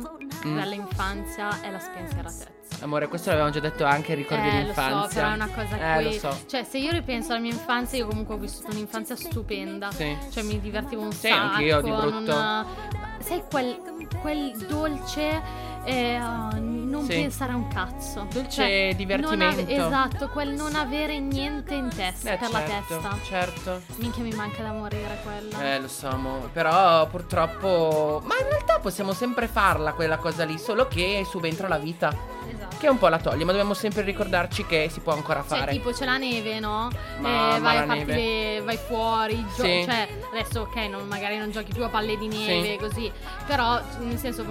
Mm. 0.46 0.56
dall'infanzia 0.56 1.62
è 1.62 1.72
la 1.72 1.80
spensieratezza. 1.80 2.48
Amore, 2.82 3.08
questo 3.08 3.30
l'avevamo 3.30 3.52
già 3.52 3.60
detto 3.60 3.84
anche 3.84 4.12
ai 4.12 4.18
ricordi 4.20 4.48
eh, 4.48 4.52
lo 4.52 4.58
dell'infanzia. 4.58 5.08
so, 5.10 5.16
però 5.16 5.30
è 5.32 5.34
una 5.34 5.48
cosa 5.50 5.94
Eh, 5.94 5.96
qui. 5.96 6.04
lo 6.06 6.12
so. 6.12 6.40
Cioè, 6.48 6.64
se 6.64 6.78
io 6.78 6.92
ripenso 6.92 7.32
alla 7.32 7.42
mia 7.42 7.52
infanzia, 7.52 7.98
io 7.98 8.06
comunque 8.08 8.36
ho 8.36 8.38
vissuto 8.38 8.70
un'infanzia 8.72 9.16
stupenda. 9.16 9.90
Sì. 9.92 10.16
Cioè, 10.30 10.44
mi 10.44 10.60
divertivo 10.62 11.02
un 11.02 11.12
Sì, 11.12 11.28
sacco. 11.30 11.54
anch'io, 11.56 11.82
di 11.82 11.90
brutto. 11.92 12.34
non- 12.34 12.66
Sai 13.22 13.44
quel, 13.50 13.78
quel 14.22 14.56
dolce 14.68 15.42
eh, 15.86 16.20
oh, 16.22 16.50
non 16.60 17.04
Sì. 17.06 17.14
pensare 17.16 17.54
a 17.54 17.56
un 17.56 17.68
cazzo. 17.68 18.28
Dolce 18.32 18.50
Cioè, 18.50 18.94
divertimento. 18.96 19.62
ave- 19.62 19.74
esatto, 19.74 20.28
quel 20.30 20.50
non 20.50 20.76
avere 20.76 21.20
niente 21.20 21.74
in 21.76 21.90
testa 21.94 22.34
Eh, 22.34 22.38
per 22.38 22.52
la 22.52 22.66
certo, 22.68 22.98
testa. 23.00 23.18
Certo. 23.24 23.82
Minchia 23.98 24.24
mi 24.24 24.34
manca 24.34 24.62
da 24.64 24.72
morire 24.72 25.20
quella. 25.24 25.62
Eh, 25.76 25.80
lo 25.80 25.88
so, 25.88 26.10
mo- 26.18 26.50
però 26.52 27.08
purtroppo. 27.08 28.22
Ma 28.26 28.36
in 28.40 28.48
realtà 28.50 28.80
possiamo 28.80 29.14
sempre 29.14 29.48
farla 29.48 29.94
quella 29.94 30.18
cosa 30.18 30.44
lì, 30.46 30.58
solo 30.58 30.88
che 30.88 31.26
subentra 31.28 31.68
la 31.68 31.78
vita. 31.78 32.14
Esatto. 32.52 32.78
Che 32.80 32.88
un 32.88 32.98
po' 32.98 33.08
la 33.10 33.20
toglie, 33.20 33.44
ma 33.46 33.52
dobbiamo 33.52 33.74
sempre 33.76 34.02
ricordarci 34.02 34.66
che 34.66 34.90
si 34.92 35.02
può 35.02 35.14
ancora 35.14 35.44
Cioè, 35.48 35.60
fare. 35.60 35.72
tipo 35.72 35.92
c'è 35.92 36.06
la 36.06 36.18
neve, 36.18 36.60
no? 36.60 36.90
Mamma, 37.20 37.56
Eh, 37.56 37.60
vai 37.60 37.76
la 37.76 37.82
a 37.82 37.86
farti 37.86 38.04
neve. 38.06 38.16
le- 38.16 38.62
vai 38.64 38.78
fuori, 38.78 39.46
gio- 39.56 39.64
Sì. 39.64 39.84
cioè 39.86 40.08
adesso 40.32 40.62
ok, 40.62 40.76
non- 40.90 41.08
magari 41.08 41.38
non 41.38 41.52
giochi 41.52 41.72
più 41.74 41.84
a 41.84 41.90
palle 41.90 42.18
di 42.18 42.28
neve 42.28 42.78
così, 42.78 43.12
però 43.46 43.80
nel 44.00 44.18
senso 44.18 44.44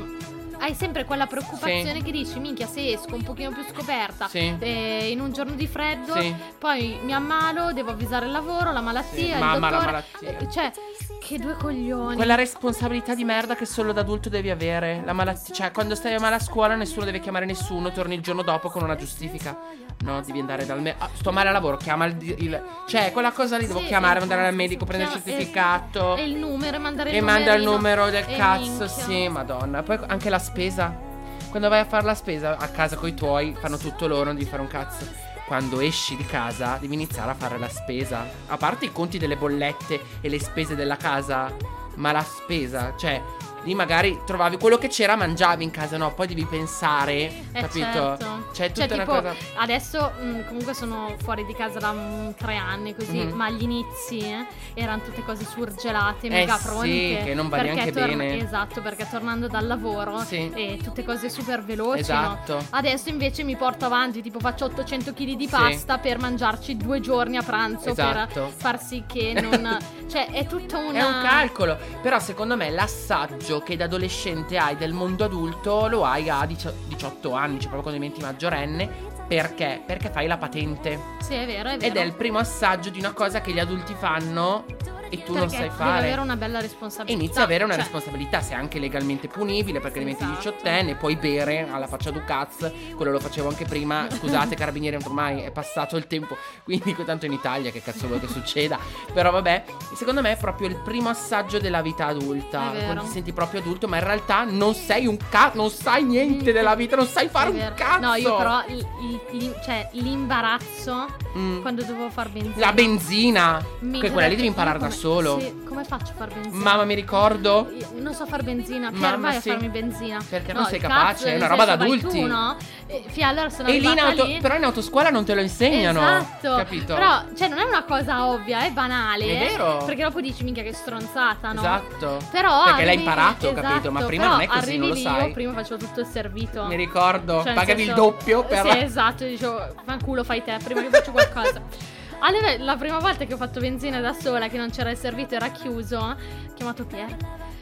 hai 0.60 0.74
sempre 0.74 1.04
quella 1.04 1.26
preoccupazione 1.26 1.94
Sì. 1.96 2.02
che 2.02 2.10
dici 2.10 2.38
minchia 2.38 2.66
se 2.66 2.92
esco 2.92 3.14
un 3.14 3.22
pochino 3.22 3.50
più 3.50 3.62
scoperta 3.64 4.28
Sì. 4.28 4.54
eh, 4.58 5.10
in 5.10 5.20
un 5.20 5.32
giorno 5.32 5.54
di 5.54 5.66
freddo, 5.66 6.14
poi 6.58 6.98
mi 7.02 7.12
ammalo, 7.12 7.72
devo 7.72 7.90
avvisare 7.90 8.26
il 8.26 8.32
lavoro, 8.32 8.72
la 8.72 8.80
malattia, 8.80 9.18
Sì, 9.18 9.30
il 9.30 9.38
mamma, 9.38 9.70
la 9.70 9.76
dottore, 9.76 9.92
malattia. 9.92 10.38
eh, 10.38 10.50
cioè 10.50 10.72
che 11.20 11.38
due 11.38 11.54
coglioni. 11.54 12.16
Quella 12.16 12.34
responsabilità 12.34 13.14
di 13.14 13.24
merda 13.24 13.54
che 13.54 13.66
solo 13.66 13.92
da 13.92 14.00
adulto 14.00 14.28
devi 14.28 14.50
avere. 14.50 15.02
La 15.04 15.12
malattia. 15.12 15.54
Cioè, 15.54 15.72
quando 15.72 15.94
stai 15.94 16.18
male 16.18 16.36
a 16.36 16.38
scuola, 16.40 16.74
nessuno 16.74 17.04
deve 17.04 17.20
chiamare 17.20 17.44
nessuno. 17.44 17.90
Torni 17.90 18.14
il 18.14 18.20
giorno 18.22 18.42
dopo 18.42 18.68
con 18.70 18.82
una 18.82 18.96
giustifica. 18.96 19.56
No, 20.00 20.20
devi 20.20 20.38
andare 20.38 20.64
dal 20.64 20.80
medico. 20.80 21.08
sto 21.14 21.32
male 21.32 21.48
al 21.48 21.54
lavoro, 21.54 21.76
chiama 21.76 22.04
il. 22.06 22.16
il- 22.38 22.62
cioè, 22.86 23.10
quella 23.12 23.32
cosa 23.32 23.58
lì 23.58 23.66
devo 23.66 23.80
Sì, 23.80 23.86
chiamare, 23.86 24.20
andare 24.20 24.42
dal 24.42 24.54
medico, 24.54 24.84
prendere 24.84 25.12
il 25.12 25.22
certificato. 25.22 26.16
E 26.16 26.24
il 26.24 26.36
numero, 26.36 26.78
mandare 26.78 27.10
il 27.10 27.16
E 27.16 27.20
manda 27.20 27.54
il 27.54 27.62
numerino. 27.64 27.70
numero 27.72 28.10
del 28.10 28.24
E 28.28 28.36
cazzo, 28.36 28.62
minchia. 28.62 28.86
sì, 28.88 29.28
madonna. 29.28 29.82
Poi 29.82 29.98
anche 30.06 30.30
la 30.30 30.38
spesa. 30.38 31.06
Quando 31.50 31.68
vai 31.68 31.80
a 31.80 31.84
fare 31.86 32.04
la 32.04 32.14
spesa 32.14 32.56
a 32.58 32.68
casa 32.68 32.96
coi 32.96 33.14
tuoi, 33.14 33.56
fanno 33.58 33.78
tutto 33.78 34.06
loro, 34.06 34.24
non 34.24 34.34
devi 34.36 34.48
fare 34.48 34.60
un 34.62 34.68
cazzo. 34.68 35.06
Quando 35.48 35.80
esci 35.80 36.14
di 36.14 36.26
casa, 36.26 36.76
devi 36.78 36.92
iniziare 36.92 37.30
a 37.30 37.34
fare 37.34 37.58
la 37.58 37.70
spesa. 37.70 38.22
A 38.48 38.58
parte 38.58 38.84
i 38.84 38.92
conti 38.92 39.16
delle 39.16 39.34
bollette 39.34 39.98
e 40.20 40.28
le 40.28 40.38
spese 40.38 40.74
della 40.74 40.98
casa, 40.98 41.50
ma 41.94 42.12
la 42.12 42.22
spesa, 42.22 42.94
cioè, 42.98 43.22
lì 43.68 43.74
magari 43.74 44.18
trovavi 44.24 44.56
quello 44.56 44.78
che 44.78 44.88
c'era, 44.88 45.14
mangiavi 45.14 45.62
in 45.62 45.70
casa, 45.70 45.98
no? 45.98 46.14
Poi 46.14 46.26
devi 46.26 46.44
pensare, 46.46 47.12
Eh, 47.52 47.60
capito? 47.60 47.80
certo. 47.84 48.46
C'è 48.52 48.72
tutta 48.72 48.86
Cioè, 48.86 48.94
una 48.94 49.04
tipo, 49.04 49.14
cosa. 49.16 49.34
adesso 49.56 50.12
mh, 50.20 50.46
comunque 50.46 50.72
sono 50.74 51.14
fuori 51.22 51.44
di 51.44 51.54
casa 51.54 51.78
da 51.78 51.92
mm, 51.92 52.30
tre 52.36 52.56
anni 52.56 52.94
così, 52.94 53.18
Mhm. 53.18 53.32
ma 53.36 53.44
agli 53.44 53.62
inizi 53.62 54.18
eh, 54.20 54.46
erano 54.74 55.02
tutte 55.02 55.22
cose 55.24 55.44
surgelate, 55.44 56.26
Eh 56.28 56.30
mega 56.30 56.56
sì, 56.56 56.66
pronte. 56.66 57.22
che 57.24 57.34
non 57.34 57.48
va 57.48 57.60
neanche 57.60 57.92
bene. 57.92 58.42
Esatto, 58.42 58.80
perché 58.80 59.06
tornando 59.10 59.48
dal 59.48 59.66
lavoro 59.66 60.20
Sì. 60.24 60.50
e 60.54 60.78
tutte 60.82 61.04
cose 61.04 61.28
super 61.28 61.62
veloci, 61.62 62.00
Esatto. 62.00 62.54
no? 62.54 62.66
Adesso 62.70 63.10
invece 63.10 63.42
mi 63.44 63.54
porto 63.56 63.84
avanti, 63.84 64.22
tipo 64.22 64.38
faccio 64.40 64.64
800 64.64 65.12
kg 65.12 65.34
di 65.34 65.44
Sì. 65.44 65.50
pasta 65.50 65.98
per 65.98 66.18
mangiarci 66.18 66.76
due 66.76 67.00
giorni 67.00 67.36
a 67.36 67.42
pranzo 67.42 67.90
Esatto. 67.90 68.40
per 68.44 68.52
far 68.56 68.80
sì 68.82 69.04
che 69.06 69.32
non... 69.38 69.76
cioè, 70.08 70.30
è 70.30 70.46
tutta 70.46 70.78
una... 70.78 70.98
È 70.98 71.02
un 71.04 71.20
calcolo, 71.22 71.76
però 72.00 72.18
secondo 72.18 72.56
me 72.56 72.70
l'assaggio 72.70 73.57
che 73.60 73.76
da 73.76 73.84
adolescente 73.84 74.56
hai 74.56 74.76
del 74.76 74.92
mondo 74.92 75.24
adulto 75.24 75.86
lo 75.88 76.04
hai 76.04 76.28
a 76.28 76.44
18 76.44 76.86
18 76.98 77.32
anni, 77.32 77.60
cioè 77.60 77.70
proprio 77.70 77.82
quando 77.82 78.00
diventi 78.00 78.20
maggiorenne. 78.20 79.16
Perché? 79.28 79.82
Perché 79.84 80.10
fai 80.10 80.26
la 80.26 80.38
patente. 80.38 80.98
Sì, 81.20 81.34
è 81.34 81.46
vero, 81.46 81.68
è 81.68 81.76
vero. 81.76 81.86
Ed 81.86 81.96
è 81.96 82.04
il 82.04 82.14
primo 82.14 82.38
assaggio 82.38 82.90
di 82.90 82.98
una 82.98 83.12
cosa 83.12 83.40
che 83.40 83.52
gli 83.52 83.58
adulti 83.58 83.94
fanno 83.94 84.64
e 85.10 85.22
tu 85.22 85.34
non 85.34 85.48
sai 85.48 85.70
fare. 85.70 85.98
avere 85.98 86.20
una 86.20 86.36
bella 86.36 86.58
E 86.58 86.62
responsabilità. 86.62 87.18
inizi 87.22 87.38
a 87.38 87.42
avere 87.42 87.64
una 87.64 87.74
Cioè, 87.74 87.82
responsabilità, 87.82 88.40
sei 88.40 88.56
anche 88.56 88.78
legalmente 88.78 89.28
punibile 89.28 89.80
perché 89.80 89.98
diventi 90.00 90.22
Esatto. 90.22 90.36
diciottenne, 90.36 90.94
puoi 90.96 91.16
bere 91.16 91.68
alla 91.70 91.86
faccia 91.86 92.10
du 92.10 92.22
cazzo, 92.24 92.72
quello 92.96 93.12
lo 93.12 93.20
facevo 93.20 93.48
anche 93.48 93.64
prima, 93.64 94.06
scusate 94.10 94.54
carabinieri 94.56 94.96
ormai 94.96 95.40
è 95.42 95.50
passato 95.50 95.96
il 95.96 96.06
tempo, 96.06 96.36
quindi 96.64 96.94
tanto 97.04 97.26
in 97.26 97.32
Italia 97.32 97.70
che 97.70 97.82
cazzo 97.82 98.06
vuoi 98.06 98.20
che 98.20 98.28
succeda, 98.28 98.78
però 99.12 99.30
vabbè, 99.30 99.64
secondo 99.94 100.20
me 100.20 100.32
è 100.32 100.36
proprio 100.36 100.68
il 100.68 100.76
primo 100.76 101.08
assaggio 101.08 101.58
della 101.58 101.82
vita 101.82 102.06
adulta, 102.06 102.70
quando 102.84 103.02
ti 103.02 103.08
senti 103.10 103.32
proprio 103.32 103.60
adulto, 103.60 103.86
ma 103.88 103.96
in 103.98 104.04
realtà 104.04 104.44
non 104.44 104.74
sei 104.74 105.06
un 105.06 105.16
cazzo, 105.28 105.56
non 105.56 105.70
sai 105.70 106.04
niente 106.04 106.52
della 106.52 106.74
vita, 106.74 106.96
non 106.96 107.06
sai 107.06 107.28
fare 107.28 107.50
un 107.50 107.72
cazzo. 107.74 108.00
No, 108.06 108.14
io 108.14 108.36
però 108.36 108.62
il- 108.68 108.86
il- 109.32 109.54
cioè, 109.64 109.88
l'imbarazzo 109.92 111.06
Mm. 111.36 111.60
quando 111.60 111.82
dovevo 111.84 112.08
far 112.10 112.28
benzina. 112.30 112.54
La 112.66 112.72
benzina, 112.72 113.64
Mi 113.80 114.00
che 114.00 114.10
quella 114.10 114.28
lì 114.28 114.34
devi 114.34 114.46
imparare 114.48 114.78
da 114.78 114.90
solo. 114.98 115.38
Sì, 115.40 115.62
come 115.64 115.84
faccio 115.84 116.12
a 116.12 116.14
far 116.16 116.32
benzina? 116.32 116.62
Mamma, 116.64 116.84
mi 116.84 116.94
ricordo. 116.94 117.70
Io 117.76 117.86
non 118.00 118.12
so 118.14 118.26
far 118.26 118.42
benzina, 118.42 118.90
Pier, 118.90 119.00
Mamma, 119.00 119.30
vai 119.30 119.40
sì. 119.40 119.48
a 119.50 119.52
farmi 119.52 119.68
benzina. 119.68 120.18
Perché 120.28 120.52
No, 120.52 120.60
non 120.60 120.68
sei 120.68 120.80
capace, 120.80 121.32
è 121.32 121.36
una 121.36 121.46
roba 121.46 121.64
da 121.64 121.72
adulti. 121.72 122.20
Tu, 122.20 122.26
no? 122.26 122.56
Eh, 122.86 123.04
Fì, 123.08 123.22
allora 123.22 123.48
sono 123.50 123.68
E 123.68 123.78
lì 123.78 123.90
in 123.90 123.98
auto, 123.98 124.24
lì. 124.24 124.38
però 124.40 124.56
in 124.56 124.64
autoscuola 124.64 125.10
non 125.10 125.24
te 125.24 125.34
lo 125.34 125.40
insegnano. 125.40 126.00
Esatto. 126.00 126.56
Capito? 126.56 126.94
Però, 126.94 127.22
cioè, 127.36 127.48
non 127.48 127.58
è 127.58 127.62
una 127.64 127.84
cosa 127.84 128.26
ovvia, 128.26 128.64
è 128.64 128.70
banale. 128.70 129.24
È 129.24 129.48
vero. 129.50 129.82
Perché 129.84 130.02
dopo 130.02 130.20
dici, 130.20 130.42
minchia, 130.44 130.62
che 130.62 130.72
stronzata, 130.72 131.52
no? 131.52 131.60
Esatto. 131.60 132.18
Però 132.30 132.64
Perché 132.64 132.84
l'hai 132.84 132.94
imparato, 132.96 133.50
esatto, 133.50 133.60
capito? 133.66 133.90
Ma 133.92 134.02
prima 134.02 134.22
però 134.24 134.34
non 134.36 134.42
è 134.42 134.46
così, 134.46 134.76
non 134.78 134.88
lo 134.88 134.94
lì, 134.94 135.02
sai. 135.02 135.26
Io 135.28 135.32
prima 135.32 135.52
facevo 135.52 135.76
tutto 135.78 136.00
il 136.00 136.06
servito. 136.06 136.64
Mi 136.64 136.76
ricordo, 136.76 137.42
Cioè, 137.44 137.54
pagavi 137.54 137.80
il 137.82 137.86
senso- 137.88 138.02
doppio 138.02 138.44
per 138.44 138.70
Sì, 138.70 138.78
esatto, 138.78 139.24
dicevo, 139.24 139.74
fanculo 139.84 140.24
fai 140.24 140.42
te, 140.42 140.56
prima 140.64 140.80
che 140.82 140.88
faccio 140.88 141.10
qualcosa. 141.12 141.60
Allora, 142.20 142.56
la 142.58 142.76
prima 142.76 142.98
volta 142.98 143.24
che 143.24 143.34
ho 143.34 143.36
fatto 143.36 143.60
benzina 143.60 144.00
da 144.00 144.12
sola, 144.12 144.48
che 144.48 144.56
non 144.56 144.70
c'era 144.70 144.90
il 144.90 144.96
servito, 144.96 145.34
era 145.34 145.50
chiuso, 145.50 145.98
ho 145.98 146.16
chiamato 146.54 146.84
Pier. 146.84 147.16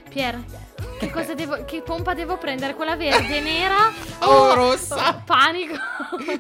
Pier, 0.09 0.43
che 0.99 1.11
cosa 1.11 1.35
devo, 1.35 1.65
che 1.65 1.83
pompa 1.83 2.15
devo 2.15 2.37
prendere? 2.39 2.75
Quella 2.75 2.97
verde, 2.97 3.41
nera 3.41 3.93
Oh, 4.21 4.55
rossa. 4.55 5.23
Panico. 5.25 5.75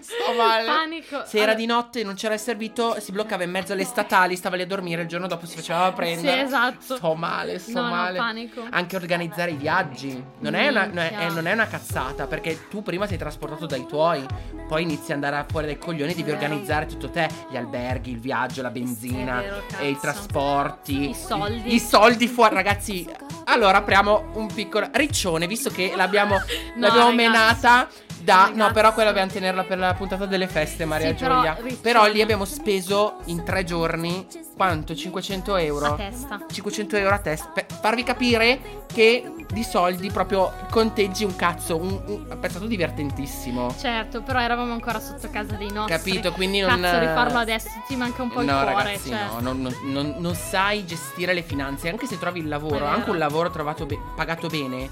Sto 0.00 0.32
male. 0.36 0.64
Panico. 0.66 1.22
Se 1.26 1.38
era 1.38 1.54
di 1.54 1.66
notte 1.66 2.00
e 2.00 2.04
non 2.04 2.14
c'era 2.14 2.34
il 2.34 2.40
servito, 2.40 2.98
si 3.00 3.12
bloccava 3.12 3.42
in 3.42 3.50
mezzo 3.50 3.72
alle 3.74 3.84
statali, 3.84 4.34
stava 4.36 4.56
lì 4.56 4.62
a 4.62 4.66
dormire, 4.66 5.02
il 5.02 5.08
giorno 5.08 5.26
dopo 5.26 5.46
si 5.46 5.56
faceva 5.56 5.92
prendere. 5.92 6.38
Sì, 6.38 6.44
esatto. 6.44 6.96
Sto 6.96 7.14
male, 7.14 7.58
sto 7.58 7.80
No, 7.80 7.86
no, 7.86 7.94
male. 7.94 8.18
panico. 8.18 8.62
Anche 8.70 8.96
organizzare 8.96 9.50
i 9.50 9.56
viaggi. 9.56 10.22
Non 10.38 10.54
è, 10.54 10.68
una, 10.68 10.86
non, 10.86 10.98
è, 10.98 11.28
non 11.30 11.46
è 11.46 11.52
una 11.52 11.66
cazzata, 11.66 12.26
perché 12.26 12.68
tu 12.68 12.82
prima 12.82 13.06
sei 13.06 13.18
trasportato 13.18 13.66
dai 13.66 13.86
tuoi, 13.86 14.24
poi 14.66 14.82
inizi 14.82 15.12
ad 15.12 15.22
andare 15.22 15.44
fuori 15.50 15.66
dai 15.66 15.78
coglioni, 15.78 16.14
devi 16.14 16.30
organizzare 16.30 16.86
tutto 16.86 17.10
te. 17.10 17.28
Gli 17.50 17.56
alberghi, 17.56 18.10
il 18.10 18.20
viaggio, 18.20 18.62
la 18.62 18.70
benzina, 18.70 19.40
vero, 19.40 19.62
e 19.78 19.90
i 19.90 19.98
trasporti. 20.00 21.10
I 21.10 21.14
soldi. 21.14 21.70
I, 21.72 21.74
i 21.74 21.78
soldi 21.80 22.26
fuori, 22.26 22.54
ragazzi. 22.54 23.06
Allora 23.48 23.78
apriamo 23.78 24.25
un 24.34 24.46
piccolo 24.52 24.88
riccione, 24.92 25.46
visto 25.46 25.70
che 25.70 25.92
l'abbiamo, 25.96 26.36
No, 26.74 26.86
l'abbiamo 26.86 27.12
menata. 27.12 27.88
Da, 28.26 28.46
no, 28.46 28.50
Ragazzi. 28.50 28.72
però 28.72 28.92
quella 28.92 29.10
dobbiamo 29.10 29.30
tenerla 29.30 29.62
per 29.62 29.78
la 29.78 29.94
puntata 29.94 30.26
delle 30.26 30.48
feste, 30.48 30.84
Maria 30.84 31.10
Sì, 31.10 31.14
però, 31.14 31.36
Giulia. 31.36 31.52
riccione. 31.60 31.80
Però 31.80 32.06
lì 32.06 32.20
abbiamo 32.20 32.44
speso 32.44 33.18
in 33.26 33.44
tre 33.44 33.62
giorni 33.62 34.26
quanto? 34.56 34.96
500 34.96 35.54
euro. 35.56 35.86
A 35.86 35.94
testa. 35.94 36.40
500 36.50 36.96
euro 36.96 37.14
a 37.14 37.18
testa. 37.18 37.50
Per 37.54 37.66
farvi 37.80 38.02
capire 38.02 38.84
che 38.92 39.30
di 39.52 39.62
soldi 39.62 40.10
proprio 40.10 40.52
conteggi 40.70 41.22
un 41.22 41.36
cazzo. 41.36 41.76
Un, 41.76 42.02
un, 42.06 42.36
è 42.40 42.48
stato 42.48 42.66
divertentissimo. 42.66 43.72
Certo, 43.78 44.22
però 44.22 44.40
eravamo 44.40 44.72
ancora 44.72 44.98
sotto 44.98 45.30
casa 45.30 45.54
dei 45.54 45.70
nostri. 45.70 45.94
Capito? 45.96 46.32
Quindi 46.32 46.58
non. 46.60 46.80
Cazzo, 46.80 46.98
rifarlo 46.98 47.38
adesso 47.38 47.68
ti 47.86 47.94
manca 47.94 48.22
un 48.22 48.30
po' 48.30 48.40
il 48.40 48.46
no, 48.46 48.60
cuore. 48.60 48.74
ragazzi, 48.74 49.08
cioè. 49.10 49.18
no, 49.38 49.52
non, 49.52 49.72
non- 49.84 50.14
non- 50.18 50.34
sai 50.34 50.84
gestire 50.84 51.32
le 51.32 51.42
finanze. 51.42 51.88
Anche 51.88 52.06
se 52.06 52.18
trovi 52.18 52.40
il 52.40 52.48
lavoro, 52.48 52.86
anche 52.86 53.10
un 53.10 53.18
lavoro 53.18 53.50
trovato 53.50 53.86
be- 53.86 54.00
pagato 54.16 54.48
bene, 54.48 54.90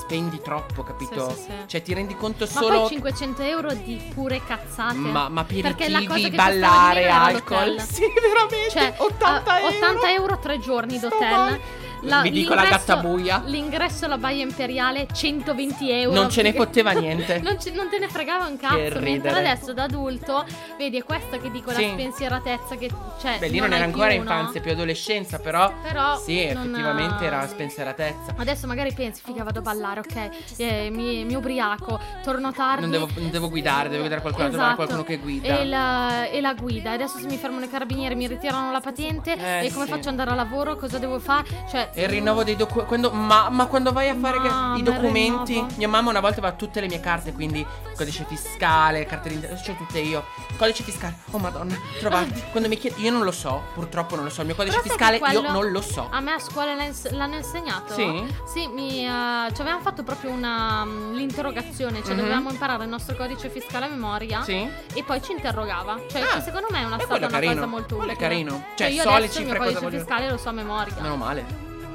spendi 0.00 0.40
troppo, 0.42 0.82
capito? 0.82 1.30
Sì, 1.30 1.36
sì, 1.36 1.42
sì. 1.42 1.52
Cioè, 1.66 1.82
ti 1.82 1.94
rendi 1.94 2.16
conto 2.16 2.44
solo. 2.60 2.80
poi 2.80 2.88
500 2.88 3.42
euro 3.42 3.72
di 3.74 4.00
pure 4.14 4.42
cazzate. 4.44 4.96
Ma, 4.96 5.28
ma 5.28 5.44
Perché 5.44 5.88
la 5.88 5.98
cosa 5.98 6.10
aperitivi, 6.10 6.30
che 6.30 6.36
ballare, 6.36 7.08
alcol. 7.08 7.80
Sì, 7.80 8.02
veramente. 8.20 8.70
Cioè, 8.70 8.94
80 8.96 9.58
eh, 9.58 9.62
euro. 9.62 9.76
80 9.76 10.12
euro 10.12 10.38
tre 10.38 10.58
giorni 10.58 10.96
Sto 10.98 11.08
d'hotel. 11.08 11.30
male. 11.30 11.60
Vi 12.02 12.30
dico 12.30 12.54
la 12.54 12.62
l'ingresso- 12.62 12.86
gattabuia. 12.86 13.42
L'ingresso 13.46 14.04
alla 14.04 14.18
Baia 14.18 14.42
Imperiale 14.42 15.06
120 15.12 15.90
euro. 15.90 16.14
Non 16.20 16.30
ce 16.30 16.42
ne 16.42 16.52
poteva 16.54 16.92
niente. 16.92 17.38
non, 17.40 17.58
ce- 17.60 17.70
non 17.72 17.88
te 17.88 17.98
ne 17.98 18.08
fregava 18.08 18.46
un 18.46 18.56
cazzo. 18.56 19.00
Mentre 19.00 19.30
adesso 19.30 19.72
da 19.72 19.84
adulto, 19.84 20.44
vedi, 20.78 20.98
è 20.98 21.02
questa 21.04 21.38
che 21.38 21.50
dico 21.50 21.70
Sì. 21.72 21.82
la 21.82 21.88
spensieratezza 21.92 22.76
che 22.76 22.90
cioè, 23.20 23.38
Beh, 23.38 23.48
lì 23.48 23.58
non, 23.58 23.70
hai 23.70 23.76
era 23.76 23.84
ancora 23.86 24.08
più, 24.08 24.16
no? 24.16 24.22
infanzia, 24.22 24.60
più 24.60 24.70
adolescenza, 24.72 25.38
però. 25.38 25.72
Però 25.82 26.18
Sì, 26.18 26.52
non- 26.52 26.64
effettivamente 26.68 27.24
era 27.24 27.46
spensieratezza. 27.48 28.34
Adesso 28.36 28.66
magari 28.66 28.92
pensi, 28.92 29.22
figa, 29.24 29.42
vado 29.42 29.58
a 29.60 29.62
ballare, 29.62 30.00
ok? 30.00 30.28
eh, 30.58 30.88
mi, 30.90 31.24
mi 31.24 31.34
ubriaco, 31.34 31.98
torno 32.22 32.52
tardi. 32.52 32.82
Non 32.82 32.90
devo, 32.90 33.08
non 33.16 33.30
devo 33.30 33.48
guidare, 33.48 33.88
devo 33.88 34.00
guidare 34.02 34.20
qualcuno, 34.20 34.48
Esatto. 34.48 34.74
qualcuno 34.76 35.02
che 35.04 35.16
guida. 35.16 35.58
E 35.58 35.64
la, 35.64 36.26
e 36.28 36.40
la 36.40 36.54
guida. 36.54 36.92
Adesso 36.92 37.18
se 37.18 37.26
mi 37.26 37.36
fermano 37.36 37.64
i 37.64 37.70
carabinieri 37.70 38.14
mi 38.14 38.26
ritirano 38.26 38.70
la 38.70 38.80
patente. 38.80 39.34
Eh, 39.36 39.66
e 39.66 39.72
come 39.72 39.84
sì. 39.86 39.90
faccio 39.90 40.08
ad 40.08 40.18
andare 40.18 40.30
a 40.30 40.34
lavoro? 40.34 40.76
Cosa 40.76 40.98
devo 40.98 41.18
fare? 41.18 41.44
Cioè. 41.70 41.85
E 41.92 42.02
il 42.02 42.08
rinnovo 42.08 42.44
dei 42.44 42.56
documenti. 42.56 43.08
Ma, 43.12 43.48
ma 43.50 43.66
quando 43.66 43.92
vai 43.92 44.08
a 44.08 44.14
fare 44.16 44.40
che- 44.40 44.48
Mamma, 44.48 44.78
i 44.78 44.82
documenti. 44.82 45.66
Mia 45.76 45.88
mamma 45.88 46.10
una 46.10 46.20
volta 46.20 46.38
aveva 46.38 46.52
tutte 46.54 46.80
le 46.80 46.86
mie 46.88 47.00
carte, 47.00 47.32
quindi 47.32 47.64
codice 47.96 48.24
fiscale, 48.28 49.04
carte 49.06 49.28
di 49.28 49.40
ce 49.40 49.72
l'ho 49.72 49.76
tutte 49.78 49.98
io. 49.98 50.24
Codice 50.56 50.82
fiscale. 50.84 51.16
Oh 51.32 51.38
madonna, 51.38 51.74
trovate. 51.98 52.44
Quando 52.50 52.68
mi 52.68 52.76
chiedi. 52.78 53.02
Io 53.02 53.10
non 53.10 53.24
lo 53.24 53.32
so, 53.32 53.62
purtroppo 53.74 54.14
non 54.14 54.24
lo 54.24 54.30
so. 54.30 54.40
Il 54.40 54.46
mio 54.46 54.54
codice 54.54 54.76
Però 54.76 54.88
fiscale 54.88 55.18
che 55.18 55.32
io 55.32 55.40
quello- 55.40 55.52
non 55.52 55.70
lo 55.72 55.80
so. 55.80 56.08
A 56.10 56.20
me 56.20 56.32
a 56.32 56.38
scuola 56.38 56.74
l'hanno 56.74 57.36
insegnato? 57.36 57.94
Sì? 57.94 58.34
Sì, 58.46 58.66
mi, 58.68 59.04
eh, 59.06 59.52
ci 59.54 59.60
avevamo 59.60 59.80
fatto 59.80 60.02
proprio 60.02 60.30
una, 60.30 60.84
mm, 60.84 61.14
l'interrogazione, 61.14 62.02
cioè 62.02 62.12
Mhm. 62.12 62.16
dovevamo 62.20 62.50
imparare 62.50 62.84
il 62.84 62.90
nostro 62.90 63.16
codice 63.16 63.48
fiscale 63.48 63.86
a 63.86 63.88
memoria 63.88 64.42
Sì? 64.42 64.68
e 64.94 65.02
poi 65.02 65.22
ci 65.22 65.32
interrogava. 65.32 65.98
Cioè, 66.08 66.20
Ah, 66.22 66.34
che 66.36 66.42
secondo 66.42 66.68
me 66.70 66.80
è 66.80 66.84
una 66.84 66.96
stata 66.96 67.06
quello 67.06 67.26
una 67.26 67.34
carino, 67.34 67.54
cosa 67.54 67.66
molto 67.66 67.96
quello 67.96 68.10
è 68.10 68.14
utile. 68.14 68.28
carino. 68.28 68.64
Cioè, 68.76 68.86
io 68.88 69.02
so 69.02 69.08
le 69.10 69.16
adesso 69.16 69.38
il 69.40 69.46
mio 69.46 69.56
codice 69.56 69.90
fiscale 69.90 70.30
lo 70.30 70.36
so 70.36 70.48
a 70.48 70.52
memoria. 70.52 70.94
Meno 71.00 71.16
male. 71.16 71.44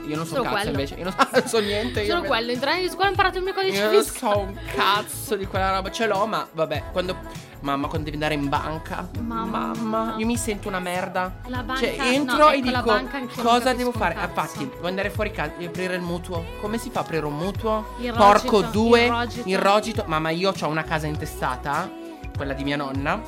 Io 0.07 0.15
non 0.15 0.25
so 0.25 0.35
Solo 0.35 0.41
un 0.47 0.53
cazzo 0.55 0.71
quello. 0.71 0.79
invece. 0.79 0.95
Io 0.95 1.03
non 1.31 1.47
so, 1.47 1.59
niente. 1.59 2.01
io 2.01 2.07
Solo 2.09 2.21
me- 2.21 2.27
quello, 2.27 2.51
in 2.51 2.63
anni 2.63 2.81
di 2.81 2.89
scuola 2.89 3.05
ho 3.07 3.09
imparato 3.09 3.37
il 3.37 3.43
mio 3.43 3.53
codice 3.53 3.77
Io 3.77 3.91
non 3.91 4.03
fiscale. 4.03 4.33
so 4.33 4.39
un 4.39 4.57
cazzo 4.75 5.35
di 5.35 5.45
quella 5.45 5.75
roba. 5.75 5.91
Ce 5.91 6.07
l'ho, 6.07 6.25
ma 6.25 6.47
vabbè. 6.51 6.83
Quando. 6.91 7.49
Mamma, 7.61 7.87
quando 7.87 8.09
devi 8.09 8.15
andare 8.15 8.33
in 8.33 8.49
banca. 8.49 9.07
Mamma. 9.19 9.71
Mamma. 9.75 10.15
Io 10.17 10.25
mi 10.25 10.35
sento 10.35 10.67
una 10.67 10.79
merda. 10.79 11.31
La 11.45 11.61
banca- 11.61 11.81
Cioè, 11.81 11.95
entro 11.99 12.37
no, 12.37 12.49
e 12.49 12.57
ecco, 12.57 12.97
dico. 13.19 13.41
cosa 13.43 13.73
devo 13.73 13.91
fare? 13.91 14.15
cazzo. 14.15 14.29
Infatti, 14.29 14.69
devo 14.73 14.87
andare 14.87 15.11
fuori 15.11 15.29
casa 15.31 15.51
e 15.59 15.65
aprire 15.67 15.93
il 15.95 16.01
mutuo. 16.01 16.43
Come 16.59 16.79
si 16.79 16.89
fa 16.89 17.01
a 17.01 17.03
aprire 17.03 17.23
un 17.25 17.35
mutuo? 17.37 17.93
Il 17.99 18.13
Porco 18.13 18.61
rogito, 18.61 18.71
due. 18.71 19.03
il 19.03 19.09
rogito. 19.11 19.47
Il 19.49 19.57
rogito. 19.59 20.03
Mamma, 20.07 20.31
io 20.31 20.51
ho 20.59 20.67
una 20.67 20.83
casa 20.83 21.05
intestata. 21.05 21.87
Quella 22.35 22.53
di 22.53 22.63
mia 22.63 22.77
nonna. 22.77 23.21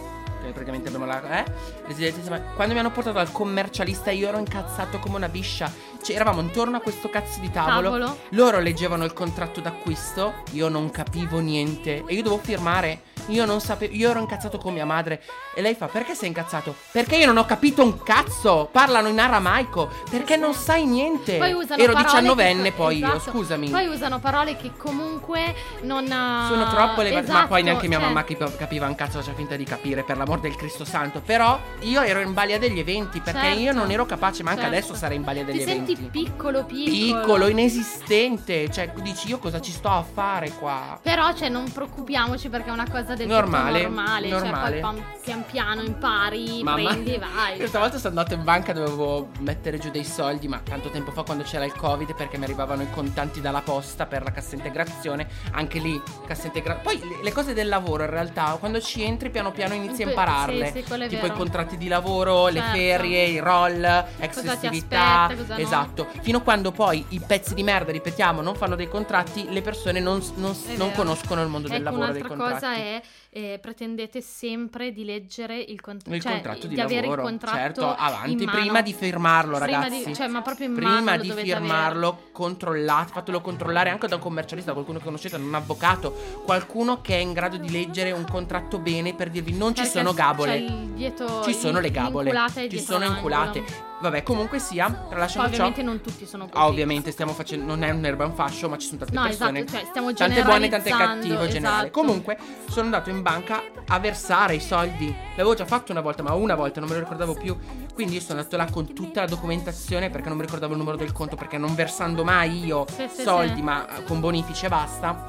Che 0.43 0.49
praticamente 0.49 0.87
abbiamo 0.87 1.05
la. 1.05 1.21
Eh? 1.43 1.45
Residenza- 1.85 2.41
Quando 2.55 2.73
mi 2.73 2.79
hanno 2.79 2.89
portato 2.91 3.19
al 3.19 3.31
commercialista, 3.31 4.09
io 4.09 4.27
ero 4.29 4.39
incazzato 4.39 4.97
come 4.97 5.15
una 5.17 5.29
biscia. 5.29 5.71
Cioè, 6.03 6.15
eravamo 6.15 6.41
intorno 6.41 6.77
a 6.77 6.79
questo 6.81 7.09
cazzo 7.09 7.39
di 7.39 7.49
tavolo. 7.49 7.89
Tavolo. 7.91 8.17
Loro 8.29 8.59
leggevano 8.59 9.05
il 9.05 9.13
contratto 9.13 9.61
d'acquisto, 9.61 10.33
io 10.51 10.67
non 10.67 10.89
capivo 10.91 11.39
niente 11.39 12.03
e 12.05 12.13
io 12.15 12.23
dovevo 12.23 12.41
firmare. 12.43 13.01
Io 13.27 13.45
non 13.45 13.61
sapevo, 13.61 13.93
io 13.95 14.09
ero 14.09 14.19
incazzato 14.19 14.57
con 14.57 14.73
mia 14.73 14.85
madre 14.85 15.21
e 15.55 15.61
lei 15.61 15.75
fa: 15.75 15.85
"Perché 15.87 16.13
sei 16.13 16.27
incazzato?" 16.27 16.75
Perché 16.91 17.15
io 17.15 17.25
non 17.25 17.37
ho 17.37 17.45
capito 17.45 17.81
un 17.81 18.03
cazzo. 18.03 18.67
Parlano 18.69 19.07
in 19.07 19.17
aramaico, 19.17 19.89
perché 20.09 20.35
non 20.35 20.53
sai 20.53 20.85
niente. 20.85 21.37
Poi 21.37 21.53
usano 21.53 21.81
Ero 21.81 21.93
parole 21.93 22.09
diciannovenne 22.09 22.63
che- 22.63 22.71
poi 22.73 22.97
io, 22.97 23.13
esatto. 23.15 23.31
scusami. 23.31 23.69
Poi 23.69 23.87
usano 23.87 24.19
parole 24.19 24.57
che 24.57 24.71
comunque 24.75 25.55
non 25.83 26.11
ha- 26.11 26.47
Sono 26.49 26.67
troppo 26.67 27.01
le 27.01 27.13
ma 27.13 27.19
Esatto, 27.19 27.47
poi 27.47 27.63
neanche 27.63 27.87
mia 27.87 27.99
cioè, 27.99 28.07
mamma 28.07 28.25
capiva 28.57 28.87
un 28.87 28.95
cazzo, 28.95 29.19
faceva 29.19 29.37
finta 29.37 29.55
di 29.55 29.63
capire 29.63 30.03
per 30.03 30.17
l'amor 30.17 30.41
del 30.41 30.57
Cristo 30.57 30.83
Santo. 30.83 31.21
Però 31.21 31.57
io 31.79 32.01
ero 32.01 32.19
in 32.19 32.33
balia 32.33 32.59
degli 32.59 32.79
eventi 32.79 33.21
perché 33.21 33.39
Certo. 33.39 33.59
io 33.59 33.71
non 33.71 33.89
ero 33.89 34.05
capace, 34.05 34.43
ma 34.43 34.49
anche 34.49 34.63
Certo. 34.63 34.75
adesso 34.77 34.95
sarei 34.95 35.15
in 35.15 35.23
balia 35.23 35.45
degli 35.45 35.57
Ti 35.57 35.63
eventi. 35.63 35.92
Senti 35.95 36.09
piccolo, 36.09 36.63
piccolo. 36.65 37.19
Piccolo, 37.21 37.47
inesistente. 37.47 38.69
Cioè, 38.69 38.91
dici 39.01 39.27
io 39.29 39.39
cosa 39.39 39.59
ci 39.61 39.71
sto 39.71 39.89
a 39.89 40.03
fare 40.03 40.49
qua? 40.51 40.99
Però, 41.01 41.33
cioè, 41.33 41.49
non 41.49 41.71
preoccupiamoci 41.71 42.49
perché 42.49 42.69
è 42.69 42.73
una 42.73 42.89
cosa 42.89 43.15
del 43.15 43.27
Normale, 43.27 43.83
normale. 43.83 44.29
normale. 44.29 44.81
Cioè, 44.81 44.91
poi 44.91 45.03
pian 45.23 45.45
piano 45.49 45.81
impari, 45.81 46.61
Mamma. 46.63 46.89
prendi 46.89 47.17
vai. 47.17 47.57
Questa 47.57 47.79
volta 47.79 47.97
sono 47.97 48.09
andato 48.09 48.33
in 48.33 48.43
banca, 48.43 48.73
dovevo 48.73 49.29
mettere 49.39 49.77
giù 49.77 49.89
dei 49.89 50.03
soldi, 50.03 50.47
ma 50.47 50.59
tanto 50.63 50.89
tempo 50.89 51.11
fa 51.11 51.23
quando 51.23 51.43
c'era 51.43 51.65
il 51.65 51.73
Covid, 51.73 52.13
perché 52.15 52.37
mi 52.37 52.43
arrivavano 52.45 52.81
i 52.83 52.89
contanti 52.91 53.41
dalla 53.41 53.61
posta 53.61 54.05
per 54.05 54.23
la 54.23 54.31
cassa 54.31 54.55
integrazione. 54.55 55.27
Anche 55.51 55.79
lì, 55.79 56.01
cassa 56.25 56.47
integrazione. 56.47 56.97
Poi 56.97 57.07
le, 57.09 57.23
le 57.23 57.31
cose 57.31 57.53
del 57.53 57.67
lavoro, 57.67 58.03
in 58.03 58.09
realtà, 58.09 58.55
quando 58.59 58.79
ci 58.81 59.03
entri, 59.03 59.29
piano 59.29 59.51
piano 59.51 59.73
inizi 59.73 60.01
a 60.01 60.05
Sì, 60.05 60.11
impararle. 60.11 60.71
sì, 60.71 60.79
è 60.79 60.83
tipo 60.83 60.95
vero. 60.97 61.25
i 61.25 61.31
contratti 61.31 61.77
di 61.77 61.87
lavoro, 61.87 62.47
le 62.47 62.59
Certo. 62.59 62.77
ferie, 62.77 63.23
i 63.25 63.39
roll, 63.39 63.83
ex 63.83 64.35
Cosa 64.35 64.41
ti 64.55 64.67
festività. 64.67 65.23
aspetta, 65.25 65.55
no. 65.55 65.55
Esatto. 65.83 66.07
Fino 66.21 66.37
a 66.39 66.41
quando 66.41 66.71
poi 66.71 67.05
i 67.09 67.19
pezzi 67.25 67.53
di 67.53 67.63
merda, 67.63 67.91
ripetiamo, 67.91 68.41
non 68.41 68.55
fanno 68.55 68.75
dei 68.75 68.87
contratti, 68.87 69.47
le 69.49 69.61
persone 69.61 69.99
non, 69.99 70.21
non- 70.35 70.55
non 70.77 70.91
conoscono 70.93 71.41
il 71.41 71.47
mondo 71.49 71.67
del 71.67 71.77
Ecco, 71.81 71.83
lavoro, 71.91 72.11
dei 72.11 72.21
un'altra 72.21 72.37
contratti. 72.37 72.65
cosa 72.65 72.75
è 72.75 73.01
eh, 73.35 73.57
pretendete 73.59 74.21
sempre 74.21 74.91
di 74.91 75.03
leggere 75.03 75.57
il, 75.59 75.81
cont- 75.81 76.05
Il 76.07 76.21
cioè, 76.21 76.33
contratto 76.33 76.67
di, 76.67 76.79
avere 76.79 77.01
lavoro, 77.01 77.21
il 77.23 77.27
contratto 77.29 77.55
certo, 77.57 77.95
avanti, 77.95 78.45
prima 78.45 78.81
di 78.83 78.93
firmarlo, 78.93 79.57
ragazzi. 79.57 80.03
di- 80.05 80.13
cioè, 80.15 80.27
ma 80.27 80.41
proprio 80.43 80.67
in 80.67 80.75
prima 80.75 81.17
di 81.17 81.31
firmarlo, 81.31 82.25
controllate, 82.31 83.11
fatelo 83.11 83.41
controllare 83.41 83.89
anche 83.89 84.07
da 84.07 84.15
un 84.15 84.21
commercialista, 84.21 84.73
qualcuno 84.73 84.99
che 84.99 85.05
conoscete, 85.05 85.37
da 85.39 85.43
un 85.43 85.55
avvocato, 85.55 86.11
qualcuno 86.45 87.01
che 87.01 87.15
è 87.15 87.19
in 87.21 87.33
grado 87.33 87.57
di 87.57 87.71
leggere 87.71 88.11
un 88.11 88.25
contratto 88.29 88.77
bene 88.77 89.15
per 89.15 89.31
dirvi 89.31 89.53
non 89.53 89.69
ci 89.73 89.81
Perché 89.81 89.97
sono 89.97 90.09
c'è 90.11 90.15
gabole. 90.15 90.65
dietro- 90.93 91.41
Ci 91.43 91.53
sono 91.55 91.79
le 91.79 91.89
gabole. 91.89 92.31
Ci 92.69 92.79
sono 92.79 92.99
l'angolo. 92.99 93.15
inculate. 93.15 93.91
Vabbè, 94.03 94.21
comunque 94.23 94.59
sia, 94.59 94.87
Poi 94.91 95.07
tralasciando 95.11 95.47
ciò. 95.47 95.53
ovviamente 95.65 95.81
non 95.81 96.01
tutti 96.01 96.25
sono 96.25 96.47
così. 96.49 96.57
Ah, 96.61 96.67
ovviamente 96.67 97.11
stiamo 97.11 97.31
facendo. 97.31 97.63
Non 97.63 97.83
è 97.83 97.89
un 97.89 98.03
urban 98.03 98.33
fascio, 98.33 98.67
ma 98.67 98.77
ci 98.77 98.87
sono 98.87 98.97
tante 98.99 99.15
No, 99.15 99.23
persone. 99.23 99.59
esatto, 99.59 99.77
cioè 99.77 99.85
stiamo 99.87 100.11
Tante 100.13 100.43
buone, 100.43 100.67
tante 100.67 100.89
cattive 100.89 101.47
esatto. 101.47 101.89
Comunque, 101.91 102.37
sono 102.67 102.83
andato 102.85 103.09
in 103.09 103.21
banca 103.23 103.63
a 103.87 103.97
versare 103.99 104.53
i 104.53 104.59
soldi. 104.59 105.13
L'avevo 105.31 105.55
già 105.55 105.65
fatto 105.65 105.91
una 105.91 106.01
volta, 106.01 106.21
ma 106.21 106.33
una 106.33 106.53
volta, 106.53 106.79
non 106.79 106.89
me 106.89 106.95
lo 106.95 107.01
ricordavo 107.01 107.33
più. 107.33 107.57
Quindi 107.95 108.13
io 108.15 108.21
sono 108.21 108.37
andato 108.37 108.55
là 108.57 108.67
con 108.69 108.93
tutta 108.93 109.21
la 109.21 109.27
documentazione 109.27 110.11
perché 110.11 110.27
non 110.27 110.37
mi 110.37 110.43
ricordavo 110.43 110.73
il 110.73 110.77
numero 110.79 110.97
del 110.97 111.11
conto, 111.11 111.35
perché 111.35 111.57
non 111.57 111.73
versando 111.73 112.23
mai 112.23 112.63
io 112.65 112.85
Sì, 112.87 113.07
soldi, 113.23 113.55
sì. 113.55 113.61
ma 113.63 113.87
con 114.05 114.19
bonifici 114.19 114.65
e 114.65 114.69
basta. 114.69 115.25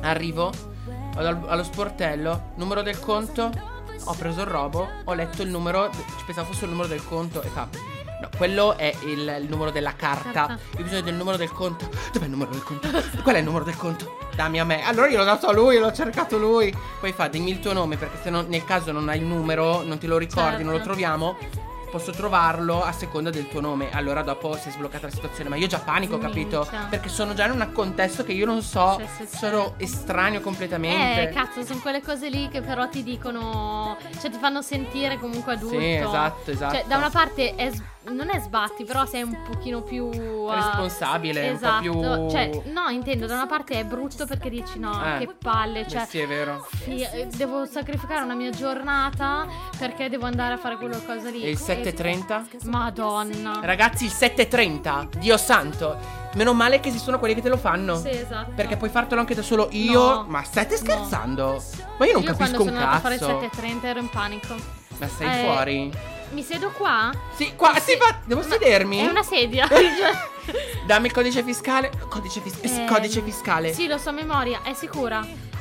Arrivo, 0.00 0.52
vado 1.14 1.28
al- 1.28 1.44
allo 1.46 1.62
sportello, 1.62 2.52
numero 2.56 2.82
del 2.82 2.98
conto, 2.98 3.50
ho 4.04 4.14
preso 4.14 4.40
il 4.40 4.46
robo, 4.46 4.86
ho 5.04 5.14
letto 5.14 5.42
il 5.42 5.48
numero, 5.50 5.90
ci 5.92 6.24
pensavo 6.24 6.48
fosse 6.52 6.64
il 6.64 6.70
numero 6.70 6.88
del 6.88 7.04
conto 7.04 7.42
e 7.42 7.48
fa... 7.48 7.68
No, 8.20 8.28
quello 8.36 8.76
è 8.76 8.92
il, 9.04 9.38
il 9.42 9.46
numero 9.48 9.70
della 9.70 9.94
carta. 9.94 10.30
Carta. 10.46 10.52
Io 10.76 10.80
ho 10.80 10.82
bisogno 10.82 11.02
del 11.02 11.14
numero 11.14 11.36
del 11.36 11.52
conto. 11.52 11.88
Dov'è 12.12 12.24
il 12.24 12.30
numero 12.30 12.50
del 12.50 12.62
conto? 12.64 12.88
Qual 13.22 13.34
è 13.34 13.38
il 13.38 13.44
numero 13.44 13.64
del 13.64 13.76
conto? 13.76 14.18
Dammi 14.34 14.58
a 14.60 14.64
me. 14.64 14.82
Allora 14.84 15.08
io 15.08 15.18
l'ho 15.18 15.24
dato 15.24 15.46
a 15.46 15.52
lui, 15.52 15.78
l'ho 15.78 15.92
cercato 15.92 16.36
lui. 16.38 16.74
Poi 17.00 17.12
fa, 17.12 17.28
dimmi 17.28 17.50
il 17.50 17.60
tuo 17.60 17.72
nome, 17.72 17.96
perché 17.96 18.18
se 18.22 18.30
no, 18.30 18.42
nel 18.42 18.64
caso 18.64 18.90
non 18.92 19.08
hai 19.08 19.18
il 19.18 19.24
numero, 19.24 19.82
non 19.82 19.98
te 19.98 20.06
lo 20.08 20.16
ricordi, 20.18 20.48
Certo. 20.50 20.64
non 20.64 20.72
lo 20.72 20.80
troviamo. 20.80 21.36
Posso 21.90 22.10
trovarlo 22.10 22.82
a 22.84 22.92
seconda 22.92 23.30
del 23.30 23.48
tuo 23.48 23.60
nome. 23.62 23.88
Allora 23.92 24.20
dopo 24.22 24.54
si 24.58 24.68
è 24.68 24.70
sbloccata 24.72 25.06
la 25.06 25.12
situazione. 25.12 25.48
Ma 25.48 25.56
io 25.56 25.66
già 25.68 25.78
panico, 25.78 26.18
capito? 26.18 26.58
Minchia. 26.70 26.86
Perché 26.90 27.08
sono 27.08 27.32
già 27.32 27.46
in 27.46 27.52
un 27.52 27.70
contesto 27.72 28.24
che 28.24 28.32
io 28.32 28.44
non 28.44 28.60
so. 28.60 29.00
Sì, 29.16 29.24
sì. 29.26 29.36
Sono 29.38 29.72
estraneo 29.78 30.42
completamente. 30.42 31.30
Eh, 31.30 31.32
cazzo, 31.32 31.64
sono 31.64 31.80
quelle 31.80 32.02
cose 32.02 32.28
lì 32.28 32.48
che 32.50 32.60
però 32.60 32.88
ti 32.90 33.02
dicono. 33.02 33.96
Cioè, 34.20 34.30
ti 34.30 34.36
fanno 34.38 34.60
sentire 34.60 35.18
comunque 35.18 35.54
adulto. 35.54 35.78
Sì, 35.78 35.92
esatto, 35.94 36.50
esatto. 36.50 36.74
Cioè, 36.74 36.84
da 36.86 36.96
una 36.98 37.08
parte 37.10 37.54
è 37.54 37.70
s- 37.72 37.82
non 38.08 38.30
è 38.30 38.38
sbatti, 38.40 38.84
però 38.84 39.04
sei 39.06 39.22
un 39.22 39.36
pochino 39.48 39.82
più. 39.82 40.04
uh, 40.06 40.50
Responsabile, 40.50 41.50
un 41.50 41.58
po' 41.58 41.64
esatto. 41.66 41.80
più- 41.82 42.30
Cioè, 42.30 42.62
no, 42.72 42.88
intendo, 42.90 43.26
da 43.26 43.34
una 43.34 43.46
parte 43.46 43.78
è 43.78 43.84
brutto 43.84 44.26
perché 44.26 44.50
dici 44.50 44.78
no, 44.78 45.00
Eh. 45.04 45.18
che 45.26 45.34
palle. 45.42 45.86
Cioè, 45.86 46.06
sì, 46.08 46.18
è 46.18 46.26
vero. 46.26 46.66
fi- 46.70 47.02
eh, 47.02 47.26
devo 47.34 47.64
sacrificare 47.66 48.22
una 48.24 48.34
mia 48.34 48.50
giornata 48.50 49.46
perché 49.78 50.08
devo 50.08 50.26
andare 50.26 50.54
a 50.54 50.56
fare 50.58 50.76
quella 50.76 50.98
cosa 51.00 51.28
lì. 51.30 51.42
E 51.42 51.50
il 51.50 51.58
7.30? 51.58 52.44
Madonna. 52.64 53.58
Ragazzi, 53.62 54.04
il 54.04 54.12
7.30, 54.12 55.08
Dio 55.18 55.36
santo. 55.36 55.96
Meno 56.34 56.52
male 56.52 56.78
che 56.80 56.88
esistono 56.90 57.18
quelli 57.18 57.34
che 57.34 57.40
te 57.42 57.48
lo 57.48 57.56
fanno. 57.56 57.96
Sì, 57.96 58.10
esatto. 58.10 58.52
Perché 58.54 58.76
puoi 58.76 58.90
fartelo 58.90 59.20
anche 59.20 59.34
da 59.34 59.42
solo 59.42 59.68
io. 59.72 60.00
No. 60.00 60.24
Ma 60.28 60.42
state 60.42 60.74
No. 60.74 60.76
scherzando? 60.76 61.62
Ma 61.98 62.06
io 62.06 62.12
non 62.12 62.22
Io 62.22 62.28
capisco 62.32 62.34
quando 62.36 62.58
un 62.62 62.64
sono 62.66 62.78
andata 62.78 62.96
a 62.96 63.00
fare 63.00 63.18
cazzo. 63.18 63.30
il 63.30 63.50
7.30 63.50 63.84
ero 63.88 63.98
in 64.00 64.08
panico. 64.10 64.54
Ma 64.98 65.08
sei 65.08 65.28
Eh, 65.40 65.44
fuori? 65.44 65.92
Mi 66.30 66.42
siedo 66.42 66.70
qua? 66.70 67.10
Sì, 67.34 67.54
qua 67.56 67.78
si 67.78 67.96
fa. 67.96 68.18
Devo 68.24 68.40
Ma 68.42 68.46
sedermi? 68.48 68.98
È 68.98 69.08
una 69.08 69.22
sedia. 69.22 69.66
Dammi 70.86 71.06
il 71.06 71.12
codice 71.12 71.42
fiscale. 71.42 71.90
Codice, 72.08 72.40
fis- 72.40 72.58
Eh, 72.62 72.84
codice 72.88 73.20
fiscale. 73.22 73.72
Sì, 73.72 73.86
lo 73.86 73.98
so 73.98 74.10
a 74.10 74.12
memoria. 74.12 74.60
È 74.62 74.72
sicura? 74.74 75.20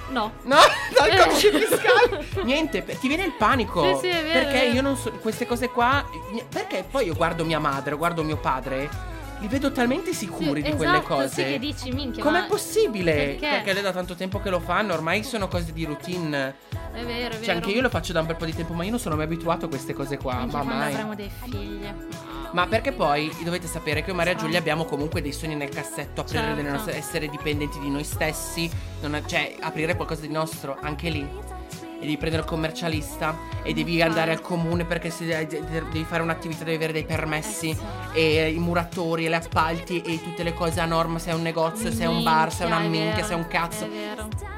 No. 0.10 0.32
No, 0.44 0.56
dai, 0.98 1.10
il 1.10 1.16
Eh. 1.20 1.24
codice 1.28 1.52
fiscale. 1.60 2.26
Niente, 2.44 2.84
ti 3.00 3.08
viene 3.08 3.24
il 3.26 3.34
panico. 3.34 3.96
Sì, 4.00 4.08
sì, 4.08 4.16
è 4.16 4.22
vero, 4.24 4.34
Perché 4.46 4.58
è 4.62 4.64
vero. 4.66 4.74
io 4.76 4.82
non 4.82 4.96
so. 4.98 5.12
Queste 5.12 5.46
cose 5.46 5.70
qua. 5.70 6.06
Perché 6.50 6.86
poi 6.90 7.06
io 7.06 7.14
guardo 7.16 7.44
mia 7.44 7.60
madre, 7.60 7.96
guardo 7.96 8.24
mio 8.24 8.38
padre. 8.38 9.16
Li 9.40 9.48
vedo 9.48 9.72
talmente 9.72 10.14
sicuri 10.14 10.64
Sì, 10.64 10.72
di 10.72 10.76
quelle 10.76 10.98
esatto, 10.98 11.14
cose. 11.16 11.30
Sì, 11.30 11.44
che 11.44 11.60
dici, 11.60 11.92
minchia. 11.92 12.24
Com'è 12.24 12.40
ma- 12.42 12.46
possibile? 12.48 13.38
Perché? 13.40 13.74
lei 13.74 13.84
da 13.84 13.92
tanto 13.92 14.16
tempo 14.16 14.40
che 14.40 14.50
lo 14.50 14.60
fanno, 14.60 14.94
ormai 14.94 15.24
sono 15.24 15.48
cose 15.48 15.74
di 15.74 15.86
routine. 15.86 16.56
È 16.92 17.04
vero, 17.04 17.08
è 17.08 17.30
vero. 17.30 17.44
Cioè, 17.44 17.54
anche 17.56 17.70
io 17.70 17.82
lo 17.82 17.90
faccio 17.90 18.14
da 18.14 18.22
un 18.22 18.26
bel 18.26 18.36
po' 18.36 18.46
di 18.46 18.56
tempo, 18.56 18.74
ma 18.74 18.84
io 18.84 18.90
non 18.90 19.00
sono 19.00 19.16
mai 19.16 19.26
abituato 19.26 19.66
a 19.66 19.70
queste 19.70 19.94
cose 19.94 20.18
qua. 20.18 20.38
Minchia, 20.40 20.58
Ma 20.58 20.64
quando 20.64 20.84
mai. 20.84 20.92
avremo 20.94 21.16
dei 21.16 21.30
figli. 21.44 21.86
Ma 22.52 22.66
perché 22.66 22.94
poi 22.94 23.32
dovete 23.44 23.68
sapere 23.68 24.02
che 24.02 24.08
io 24.08 24.14
e 24.14 24.16
Maria 24.16 24.34
Giulia 24.34 24.58
abbiamo 24.58 24.86
comunque 24.86 25.22
dei 25.22 25.34
sogni 25.34 25.54
nel 25.56 25.70
cassetto, 25.70 26.22
aprire 26.22 26.44
Certo. 26.44 26.62
le 26.62 26.70
nostre, 26.70 26.96
essere 26.96 27.28
dipendenti 27.28 27.78
di 27.80 27.90
noi 27.90 28.04
stessi, 28.04 28.70
non- 29.02 29.22
cioè 29.28 29.56
aprire 29.60 29.96
qualcosa 29.96 30.22
di 30.22 30.30
nostro, 30.30 30.78
anche 30.82 31.10
lì. 31.10 31.30
E 32.00 32.02
devi 32.02 32.18
prendere 32.18 32.44
il 32.44 32.48
commercialista 32.48 33.36
e 33.64 33.74
devi 33.74 34.02
andare 34.02 34.32
al 34.32 34.42
comune 34.42 34.86
perché 34.86 35.10
se 35.10 35.26
de- 35.26 35.48
de- 35.48 35.62
devi 35.66 36.04
fare 36.08 36.22
un'attività 36.22 36.64
devi 36.64 36.76
avere 36.76 36.94
dei 36.94 37.06
permessi 37.06 37.76
Eh, 38.14 38.36
e 38.38 38.52
i 38.52 38.60
muratori 38.60 39.26
e 39.26 39.30
le 39.30 39.36
appalti 39.38 40.02
e 40.02 40.22
tutte 40.22 40.44
le 40.44 40.54
cose 40.54 40.80
a 40.80 40.86
norma, 40.86 41.18
se 41.20 41.32
è 41.32 41.34
un 41.34 41.42
negozio, 41.42 41.92
se 41.92 42.04
è 42.04 42.08
un 42.08 42.24
bar, 42.24 42.52
se 42.54 42.64
è 42.64 42.68
una 42.68 42.80
Minchia, 42.80 43.24
se 43.24 43.34
è 43.34 43.36
un 43.36 43.48
cazzo. 43.48 43.88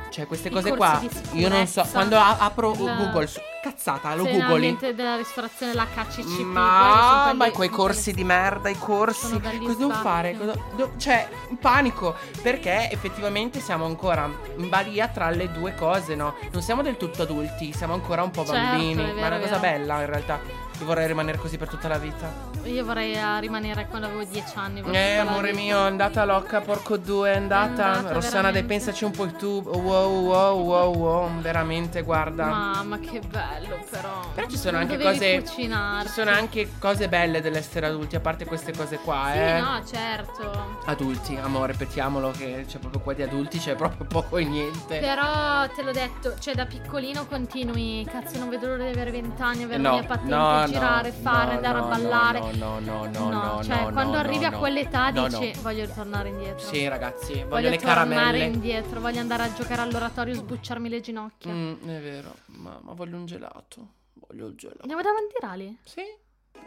Cioè, 0.10 0.26
queste 0.28 0.48
I 0.48 0.52
cose 0.52 0.76
qua, 0.76 1.02
io 1.34 1.48
non 1.50 1.68
so. 1.68 1.86
Quando 1.92 2.18
a- 2.18 2.38
apro 2.40 2.72
la- 2.80 2.96
Google, 2.96 3.28
su- 3.28 3.40
cazzata, 3.62 4.16
lo 4.16 4.24
googoli. 4.26 4.78
della 4.94 5.16
ristorazione, 5.18 5.74
la 5.74 5.86
KCCP. 5.86 6.40
Ma, 6.46 7.32
ma 7.36 7.52
quei 7.52 7.70
corsi 7.70 8.14
di 8.14 8.24
merda, 8.24 8.70
i 8.70 8.78
corsi. 8.78 9.40
Cosa 9.40 9.76
devo 9.78 9.92
fare? 9.92 10.38
Cosa- 10.38 10.56
do- 10.76 10.92
cioè, 10.98 11.28
panico. 11.60 12.16
Perché 12.42 12.90
effettivamente 12.92 13.60
siamo 13.60 13.86
ancora 13.86 14.30
in 14.58 14.70
balia 14.70 15.08
tra 15.10 15.30
le 15.30 15.52
due 15.52 15.76
cose, 15.76 16.16
no? 16.16 16.36
Non 16.52 16.62
siamo 16.62 16.82
del 16.82 16.98
tutto 16.98 17.24
adulti, 17.24 17.74
siamo 17.74 17.94
ancora 17.94 18.24
un 18.24 18.32
po' 18.32 18.46
Certo, 18.46 18.60
bambini. 18.60 18.96
ma 19.04 19.14
vero, 19.14 19.36
è 19.36 19.38
una 19.38 19.40
cosa 19.40 19.58
bella, 19.60 20.00
in 20.02 20.06
realtà. 20.08 20.40
Io 20.80 20.86
vorrei 20.86 21.08
rimanere 21.08 21.38
così 21.38 21.58
per 21.58 21.68
tutta 21.68 21.88
la 21.90 21.98
vita. 21.98 22.32
Io 22.64 22.86
vorrei 22.86 23.14
eh, 23.14 23.40
rimanere 23.42 23.88
quando 23.90 24.08
avevo 24.08 24.24
10 24.24 24.44
anni. 24.56 24.82
Eh, 24.92 25.18
amore 25.18 25.54
mio, 25.54 25.78
è 25.78 25.82
andata 25.88 26.24
locca, 26.24 26.62
porco 26.62 26.96
due, 26.98 27.34
è 27.34 27.36
andata. 27.36 27.94
È 27.94 27.98
andata, 27.98 28.14
Rossana, 28.14 28.52
dai, 28.52 28.64
pensaci 28.64 29.04
un 29.04 29.12
po' 29.12 29.28
tu. 29.28 29.62
Wow, 29.66 30.24
wow, 30.26 30.58
wow, 30.62 30.96
wow. 30.96 31.40
Veramente, 31.42 32.02
guarda. 32.02 32.46
Mamma, 32.46 32.98
che 33.00 33.20
bello, 33.20 33.78
però. 33.90 34.32
Però 34.34 34.48
ci 34.48 34.58
sono 34.58 34.80
Non 34.80 34.90
anche 34.90 35.04
cose. 35.04 35.42
cucinarti. 35.42 36.08
Ci 36.08 36.14
sono 36.14 36.32
anche 36.32 36.70
cose 36.80 37.10
belle 37.10 37.42
dell'essere 37.42 37.88
adulti, 37.88 38.16
a 38.16 38.20
parte 38.22 38.46
queste 38.46 38.72
cose 38.74 38.98
qua, 39.00 39.30
Sì, 39.34 39.38
eh. 39.40 39.60
no, 39.60 39.82
certo. 39.86 40.78
Adulti, 40.86 41.36
amore, 41.42 41.74
ripetiamolo 41.74 42.32
che 42.32 42.66
c'è 42.68 42.78
proprio 42.80 43.02
qua 43.02 43.14
di 43.14 43.22
adulti, 43.24 43.60
c'è 43.60 43.76
proprio 43.76 44.06
poco 44.06 44.38
e 44.38 44.46
niente. 44.46 45.00
Però 45.00 45.68
te 45.76 45.82
l'ho 45.84 45.92
detto, 45.92 46.36
cioè 46.40 46.56
da 46.56 46.66
piccolino 46.66 47.26
continui, 47.28 48.06
cazzo 48.10 48.38
non 48.38 48.48
vedo 48.50 48.68
l'ora 48.68 48.84
di 48.84 48.90
avere 48.92 49.12
20 49.12 49.42
anni, 49.42 49.64
avere 49.64 49.82
no, 49.82 49.90
la 49.90 49.96
mia 50.00 50.04
patente, 50.08 50.34
no, 50.36 50.68
girare, 50.72 51.12
fare, 51.12 51.56
andare 51.56 51.78
a 51.80 51.82
ballare. 51.82 52.40
No, 52.54 52.80
no, 52.80 53.06
no, 53.06 53.06
no, 53.08 53.30
no, 53.30 53.64
cioè 53.64 53.92
quando 53.92 54.18
arrivi 54.18 54.46
a 54.46 54.52
quell'età 54.52 55.12
dici 55.12 55.54
voglio 55.62 55.86
ritornare 55.86 56.30
indietro. 56.30 56.66
Sì, 56.66 56.88
ragazzi, 56.88 57.34
voglio, 57.34 57.48
voglio 57.48 57.70
le 57.70 57.78
tornare 57.78 58.10
caramelle. 58.10 58.46
indietro, 58.46 59.00
voglio 59.00 59.20
andare 59.20 59.44
a 59.44 59.54
giocare 59.54 59.82
all'oratorio, 59.82 60.34
sbucciarmi 60.34 60.90
le 60.90 61.02
ginocchia. 61.02 61.52
Mm, 61.52 61.74
è 61.88 62.00
vero, 62.02 62.36
ma, 62.48 62.80
ma 62.82 62.94
voglio 62.94 63.18
un 63.18 63.26
gelato. 63.26 63.88
Voglio 64.14 64.48
il 64.48 64.56
gelato. 64.56 64.82
Andiamo 64.82 65.02
da 65.02 65.10
Mandirali? 65.12 65.78
Sì? 65.84 66.04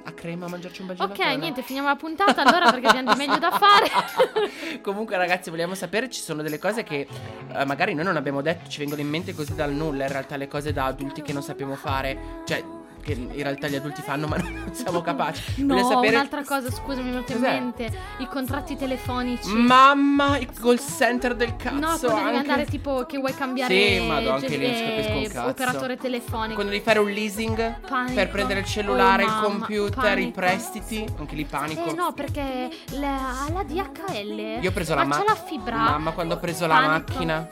A 0.05 0.13
crema, 0.13 0.47
a 0.47 0.49
mangiarci 0.49 0.81
un 0.81 0.89
bel 0.89 0.97
gelato. 0.97 1.21
Ok, 1.21 1.37
niente, 1.37 1.63
finiamo 1.63 1.87
la 1.87 1.97
puntata 1.97 2.43
allora 2.43 2.71
perché 2.73 2.89
abbiamo 2.89 3.13
di 3.13 3.19
meglio 3.19 3.39
da 3.39 3.51
fare. 3.53 3.89
Comunque, 4.83 5.17
ragazzi, 5.17 5.51
vogliamo 5.51 5.75
sapere: 5.75 6.11
ci 6.11 6.21
sono 6.21 6.43
delle 6.43 6.59
cose 6.59 6.83
che 6.83 7.07
eh, 7.53 7.65
magari 7.65 7.95
noi 7.95 8.05
non 8.05 8.17
abbiamo 8.17 8.41
detto, 8.41 8.69
ci 8.69 8.79
vengono 8.81 9.01
in 9.01 9.09
mente 9.09 9.33
così 9.33 9.55
dal 9.55 9.73
nulla. 9.73 10.05
In 10.05 10.11
realtà, 10.11 10.37
le 10.37 10.49
cose 10.49 10.73
da 10.73 10.87
adulti 10.87 11.23
che 11.23 11.33
non 11.33 11.43
sappiamo 11.43 11.77
fare, 11.77 12.43
cioè, 12.45 12.65
che 13.03 13.13
in 13.13 13.43
realtà 13.43 13.69
gli 13.69 13.75
adulti 13.77 14.01
fanno, 14.03 14.27
ma 14.27 14.37
non 14.41 14.71
siamo 14.73 15.01
capaci. 15.03 15.65
No, 15.65 15.77
sapere. 15.87 16.15
un'altra 16.15 16.43
cosa, 16.45 16.71
scusami, 16.71 17.03
mi 17.03 17.09
è 17.09 17.13
venuto 17.13 17.33
in 17.33 17.41
mente. 17.41 17.93
I 18.19 18.27
contratti 18.27 18.77
telefonici. 18.77 19.53
Mamma, 19.55 20.39
il 20.39 20.49
call 20.51 20.79
center 20.79 21.35
del 21.35 21.57
cazzo. 21.57 21.75
No, 21.75 21.81
quando 21.99 22.07
devi 22.07 22.21
anche. 22.37 22.39
andare 22.51 22.65
tipo 22.67 23.05
che 23.07 23.19
vuoi 23.19 23.35
cambiare 23.35 23.75
Sì, 23.75 24.07
madò, 24.07 24.35
anche 24.35 24.57
lì 24.57 24.71
capisco 24.71 25.13
un 25.17 25.29
cazzo. 25.29 25.49
operatore 25.49 25.97
telefonico. 25.97 26.55
Quando 26.55 26.73
devi 26.73 26.85
fare 26.85 26.99
un 27.01 27.11
leasing 27.11 27.81
Panico. 27.87 28.15
per 28.15 28.29
prendere 28.31 28.61
il 28.61 28.67
cellulare, 28.67 29.25
Oh, 29.25 29.27
il 29.27 29.33
computer, 29.43 30.05
i 30.19 30.31
panico. 30.31 30.31
prestiti, 30.33 31.05
anche 31.19 31.35
lì 31.35 31.45
panico. 31.45 31.85
Eh 31.91 31.93
no, 31.95 32.13
perché 32.13 32.71
la, 32.99 33.47
la 33.53 33.63
DHL 33.65 34.59
Io 34.63 34.71
ho 34.71 34.73
preso 34.73 34.95
la 34.95 35.05
ma 35.05 35.17
c'è 35.17 35.25
macchina. 35.25 35.35
la 35.35 35.47
fibra. 35.47 35.77
Mamma, 35.77 36.11
quando 36.13 36.35
ho 36.35 36.39
preso 36.39 36.67
la 36.67 36.75
Panico. 36.75 37.13
macchina. 37.13 37.49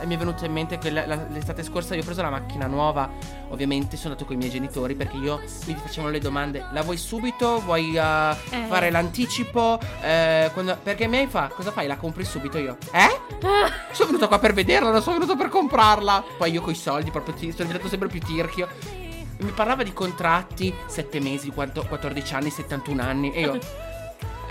Eh, 0.00 0.06
Mi 0.06 0.14
è 0.14 0.18
venuto 0.18 0.44
in 0.44 0.52
mente 0.52 0.78
che 0.78 0.90
la- 0.90 1.06
la- 1.06 1.26
l'estate 1.28 1.62
scorsa 1.62 1.94
io 1.94 2.02
ho 2.02 2.04
preso 2.04 2.22
la 2.22 2.30
macchina 2.30 2.66
nuova. 2.66 3.08
Ovviamente 3.50 3.96
sono 3.96 4.10
andato 4.12 4.24
con 4.26 4.34
i 4.34 4.38
miei 4.38 4.50
genitori 4.50 4.94
perché 4.94 5.16
io 5.16 5.40
mi 5.66 5.74
facevano 5.74 6.12
le 6.12 6.18
domande. 6.18 6.64
La 6.72 6.82
vuoi 6.82 6.96
subito? 6.96 7.60
Vuoi 7.60 7.96
eh, 7.96 8.00
Eh. 8.50 8.64
fare 8.68 8.90
l'anticipo? 8.90 9.78
Eh, 10.02 10.50
quando- 10.52 10.76
perché 10.82 11.06
mi 11.06 11.26
fa, 11.26 11.48
cosa 11.54 11.70
fai? 11.72 11.86
La 11.86 11.96
compri 11.96 12.24
subito 12.24 12.58
io? 12.58 12.76
Eh? 12.92 13.20
Sono 13.92 14.06
venuto 14.08 14.28
qua 14.28 14.38
per 14.38 14.52
vederla, 14.52 14.90
non 14.90 15.02
sono 15.02 15.18
venuto 15.18 15.36
per 15.36 15.48
comprarla. 15.48 16.24
Poi 16.38 16.50
io 16.50 16.60
coi 16.60 16.74
soldi, 16.74 17.10
proprio 17.10 17.34
ti, 17.34 17.50
sono 17.52 17.64
diventato 17.66 17.88
sempre 17.88 18.08
più 18.08 18.20
tirchio. 18.20 18.68
Mi 19.38 19.50
parlava 19.50 19.82
di 19.82 19.92
contratti, 19.92 20.72
7 20.86 21.20
mesi, 21.20 21.50
quanto- 21.50 21.84
14 21.86 22.34
anni, 22.34 22.48
71 22.50 23.02
anni. 23.02 23.32
E 23.32 23.40
io. 23.42 23.58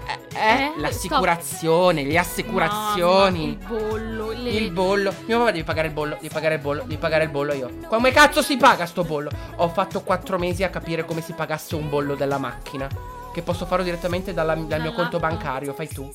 Eh, 0.08 0.38
eh, 0.38 0.74
l'assicurazione, 0.80 2.04
le 2.04 2.18
assicurazioni. 2.18 3.58
Mamma, 3.60 3.76
il 3.76 3.80
bollo, 3.90 4.32
le... 4.32 4.50
Il 4.50 4.72
bollo. 4.72 5.14
Mio 5.26 5.38
papà 5.40 5.52
devi 5.52 5.64
pagare 5.64 5.88
il 5.88 5.94
bollo, 5.94 6.16
devi 6.16 6.30
pagare 6.30 6.56
il 6.56 6.62
bollo, 6.62 6.82
devi 6.82 6.98
pagare 6.98 7.24
il 7.24 7.30
bollo 7.30 7.54
io. 7.54 7.70
Come 7.88 8.12
cazzo 8.12 8.42
si 8.42 8.58
paga 8.58 8.86
sto 8.86 9.04
bollo? 9.04 9.30
Ho 9.58 9.70
fatto 9.70 10.02
4 10.02 10.38
mesi 10.38 10.64
a 10.64 10.70
capire 10.70 11.06
come 11.06 11.22
si 11.22 11.34
pagasse 11.34 11.76
un 11.76 11.90
bollo 11.90 12.16
della 12.16 12.38
macchina. 12.38 12.88
Che 13.34 13.42
posso 13.42 13.66
farlo 13.66 13.84
direttamente 13.84 14.34
dalla- 14.34 14.56
dal 14.56 14.82
mio 14.82 14.94
conto 14.94 15.20
bancario, 15.20 15.74
fai 15.74 15.88
tu. 15.90 16.14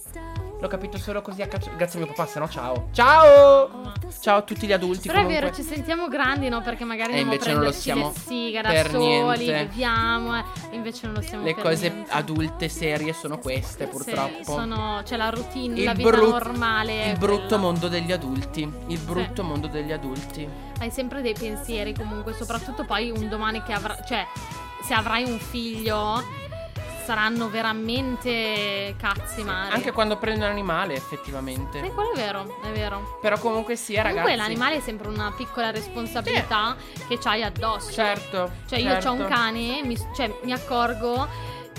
L'ho 0.60 0.68
capito 0.68 0.98
solo 0.98 1.22
così 1.22 1.40
a 1.40 1.46
cazzo. 1.48 1.70
Grazie 1.74 2.00
a 2.00 2.04
mio 2.04 2.12
papà, 2.14 2.28
se 2.28 2.38
no 2.38 2.48
ciao. 2.48 2.88
Ciao! 2.92 3.92
Ciao 4.20 4.36
a 4.38 4.42
tutti 4.42 4.66
gli 4.66 4.72
adulti. 4.72 5.06
Però 5.08 5.20
comunque. 5.20 5.38
è 5.38 5.40
vero, 5.50 5.54
ci 5.54 5.62
sentiamo 5.62 6.08
grandi, 6.08 6.48
no? 6.50 6.60
Perché 6.60 6.84
magari 6.84 7.12
E 7.14 7.20
invece 7.20 7.52
non 7.54 7.62
lo 7.62 7.72
siamo 7.72 8.12
le 8.14 8.20
sighe 8.20 8.60
da 8.60 8.68
per 8.68 8.90
soli, 8.90 9.46
niente. 9.46 9.64
beviamo, 9.66 10.36
eh, 10.36 10.44
invece 10.72 11.06
non 11.06 11.14
lo 11.14 11.22
siamo 11.22 11.44
Le 11.44 11.54
per 11.54 11.62
cose 11.62 11.88
niente. 11.88 12.10
adulte 12.12 12.68
serie 12.68 13.12
sono 13.14 13.38
queste, 13.38 13.84
Sì, 13.84 13.90
purtroppo. 13.90 14.42
sono, 14.44 15.00
c'è 15.02 15.16
la 15.16 15.30
routine, 15.30 15.78
Il 15.78 15.84
la 15.84 15.94
vita 15.94 16.10
brut- 16.10 16.30
normale. 16.30 17.06
Il 17.12 17.18
brutto 17.18 17.46
quella. 17.46 17.62
mondo 17.62 17.88
degli 17.88 18.12
adulti. 18.12 18.70
Il 18.88 18.98
brutto 18.98 19.42
mondo 19.42 19.66
degli 19.66 19.92
adulti. 19.92 20.46
Hai 20.80 20.90
sempre 20.90 21.22
dei 21.22 21.34
pensieri 21.34 21.94
comunque, 21.94 22.34
soprattutto 22.34 22.84
poi 22.84 23.10
un 23.10 23.28
domani 23.30 23.62
che 23.62 23.72
avrà, 23.72 23.96
cioè 24.06 24.26
se 24.82 24.92
avrai 24.92 25.24
un 25.24 25.38
figlio 25.38 26.22
saranno 27.10 27.48
veramente 27.50 28.94
cazzi 28.96 29.42
mari. 29.42 29.74
Anche 29.74 29.90
quando 29.90 30.16
prendi 30.16 30.44
un 30.44 30.50
animale, 30.50 30.94
effettivamente. 30.94 31.82
Sì, 31.82 31.90
quello 31.90 32.12
è 32.12 32.16
vero, 32.16 32.60
è 32.62 32.68
vero. 32.70 33.18
Però 33.20 33.36
comunque 33.36 33.74
sia, 33.74 34.02
Comunque 34.02 34.30
ragazzi. 34.30 34.46
l'animale 34.46 34.76
è 34.76 34.80
sempre 34.80 35.08
una 35.08 35.32
piccola 35.36 35.72
responsabilità 35.72 36.76
che 37.08 37.18
c'hai 37.18 37.42
addosso. 37.42 37.90
Certo. 37.90 38.52
Cioè 38.68 38.78
io 38.78 38.90
certo. 38.90 39.08
ho 39.08 39.12
un 39.14 39.26
cane, 39.26 39.82
mi, 39.82 39.98
cioè, 40.14 40.32
mi 40.44 40.52
accorgo 40.52 41.26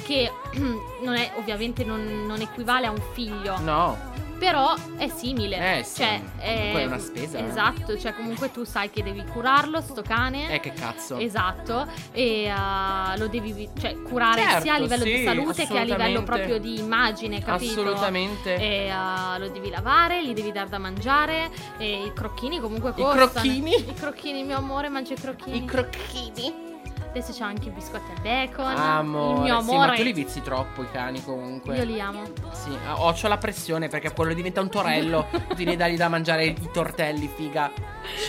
che 0.03 0.29
non 1.01 1.15
è, 1.15 1.31
ovviamente 1.37 1.85
non, 1.85 2.25
non 2.25 2.41
equivale 2.41 2.87
a 2.87 2.91
un 2.91 3.01
figlio, 3.13 3.57
No. 3.59 3.97
Però 4.41 4.73
è 4.97 5.07
simile. 5.07 5.77
Eh, 5.77 5.83
sì. 5.83 5.97
Cioè, 6.01 6.19
Comunque 6.19 6.81
è 6.81 6.85
una 6.85 6.97
spesa, 6.97 7.37
eh. 7.37 7.43
Esatto, 7.45 7.95
cioè 7.95 8.15
comunque 8.15 8.49
tu 8.51 8.63
sai 8.63 8.89
che 8.89 9.03
devi 9.03 9.23
curarlo, 9.23 9.79
sto 9.81 10.01
cane. 10.01 10.51
Eh, 10.55 10.59
che 10.59 10.73
cazzo. 10.73 11.17
Esatto, 11.17 11.85
e 12.11 12.51
uh, 12.51 13.19
lo 13.19 13.27
devi 13.27 13.69
cioè, 13.79 14.01
curare 14.01 14.41
Certo, 14.41 14.61
sia 14.61 14.73
a 14.73 14.77
livello 14.79 15.03
sì, 15.03 15.13
di 15.13 15.23
salute 15.23 15.67
che 15.67 15.77
a 15.77 15.83
livello 15.83 16.23
proprio 16.23 16.57
di 16.57 16.79
immagine, 16.79 17.39
capito? 17.39 17.81
Assolutamente. 17.81 18.55
E 18.55 18.91
uh, 18.91 19.37
lo 19.37 19.49
devi 19.49 19.69
lavare, 19.69 20.25
gli 20.25 20.33
devi 20.33 20.51
dar 20.51 20.67
da 20.67 20.79
mangiare, 20.79 21.51
e 21.77 22.05
i 22.05 22.11
crocchini 22.11 22.59
comunque 22.59 22.89
I 22.89 22.93
costano. 22.93 23.27
crocchini? 23.27 23.75
I 23.75 23.93
crocchini, 23.93 24.43
mio 24.43 24.57
amore, 24.57 24.89
mangia 24.89 25.13
i 25.13 25.17
crocchini. 25.17 25.57
I 25.57 25.65
crocchini. 25.65 26.70
Adesso 27.11 27.33
c'ho 27.37 27.43
anche 27.43 27.67
i 27.67 27.71
biscotti 27.71 28.09
al 28.15 28.21
bacon. 28.21 28.65
Amore. 28.77 29.33
Il 29.35 29.41
mio 29.41 29.59
Sì, 29.61 29.67
ma 29.67 29.73
amore. 29.83 29.95
tu 29.97 30.03
li 30.03 30.13
vizi 30.13 30.41
troppo 30.41 30.81
i 30.81 30.89
cani 30.91 31.21
comunque. 31.23 31.75
Io 31.75 31.83
li 31.83 31.99
amo. 31.99 32.23
Sì, 32.53 32.69
ho, 32.87 33.11
c'ho 33.11 33.27
la 33.27 33.37
pressione 33.37 33.89
perché 33.89 34.13
quello 34.13 34.33
diventa 34.33 34.61
un 34.61 34.69
torello. 34.69 35.27
tu 35.49 35.55
devi 35.55 35.75
dargli 35.75 35.97
da 35.97 36.07
mangiare 36.07 36.45
i 36.45 36.69
tortelli, 36.71 37.29
figa. 37.35 37.69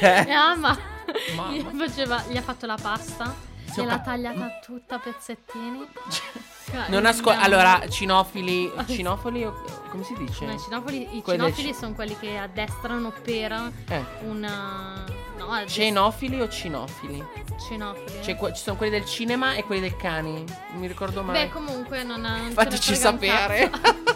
Cioè. 0.01 0.27
Ma 0.27 0.77
Mamma. 1.37 1.53
gli, 1.53 1.63
faceva- 1.79 2.25
gli 2.29 2.37
ha 2.37 2.43
fatto 2.43 2.67
la 2.67 2.77
pasta. 2.81 3.51
Sì, 3.71 3.79
ho 3.81 3.85
Gliel'ha 3.85 3.95
cap- 3.97 4.05
tagliata 4.05 4.59
tutta 4.65 4.97
a 4.97 4.99
pezzettini. 4.99 5.87
Cioè, 6.67 6.89
Non 6.89 7.01
il 7.01 7.07
ascolta. 7.07 7.37
mio 7.37 7.45
Allora, 7.47 7.73
amore. 7.75 7.91
cinofili. 7.91 8.73
Cinofili 8.89 9.45
o 9.45 9.63
come 9.91 10.03
si 10.03 10.15
dice? 10.19 10.45
No, 10.45 10.53
i 10.55 10.59
cinofili, 10.59 11.17
i 11.17 11.23
cinofili 11.25 11.73
sono 11.73 11.95
quelli 11.95 12.19
che 12.19 12.37
addestrano 12.37 13.13
per 13.23 13.53
Eh. 13.89 14.05
una. 14.27 15.05
No, 15.47 15.67
Cenofili 15.67 16.41
o 16.41 16.49
cinofili? 16.49 17.25
cinofili. 17.67 18.23
Cioè, 18.23 18.37
que- 18.37 18.53
ci 18.55 18.63
sono 18.63 18.77
quelli 18.77 18.93
del 18.93 19.05
cinema 19.05 19.55
e 19.55 19.65
quelli 19.65 19.81
del 19.81 19.97
cani. 19.97 20.45
Non 20.71 20.81
mi 20.81 20.87
ricordo 20.87 21.23
mai. 21.23 21.45
Beh, 21.47 21.51
comunque 21.53 22.03
non. 22.03 22.21
ne 22.21 22.51
Fateci 22.53 22.95
sapere. 22.95 23.71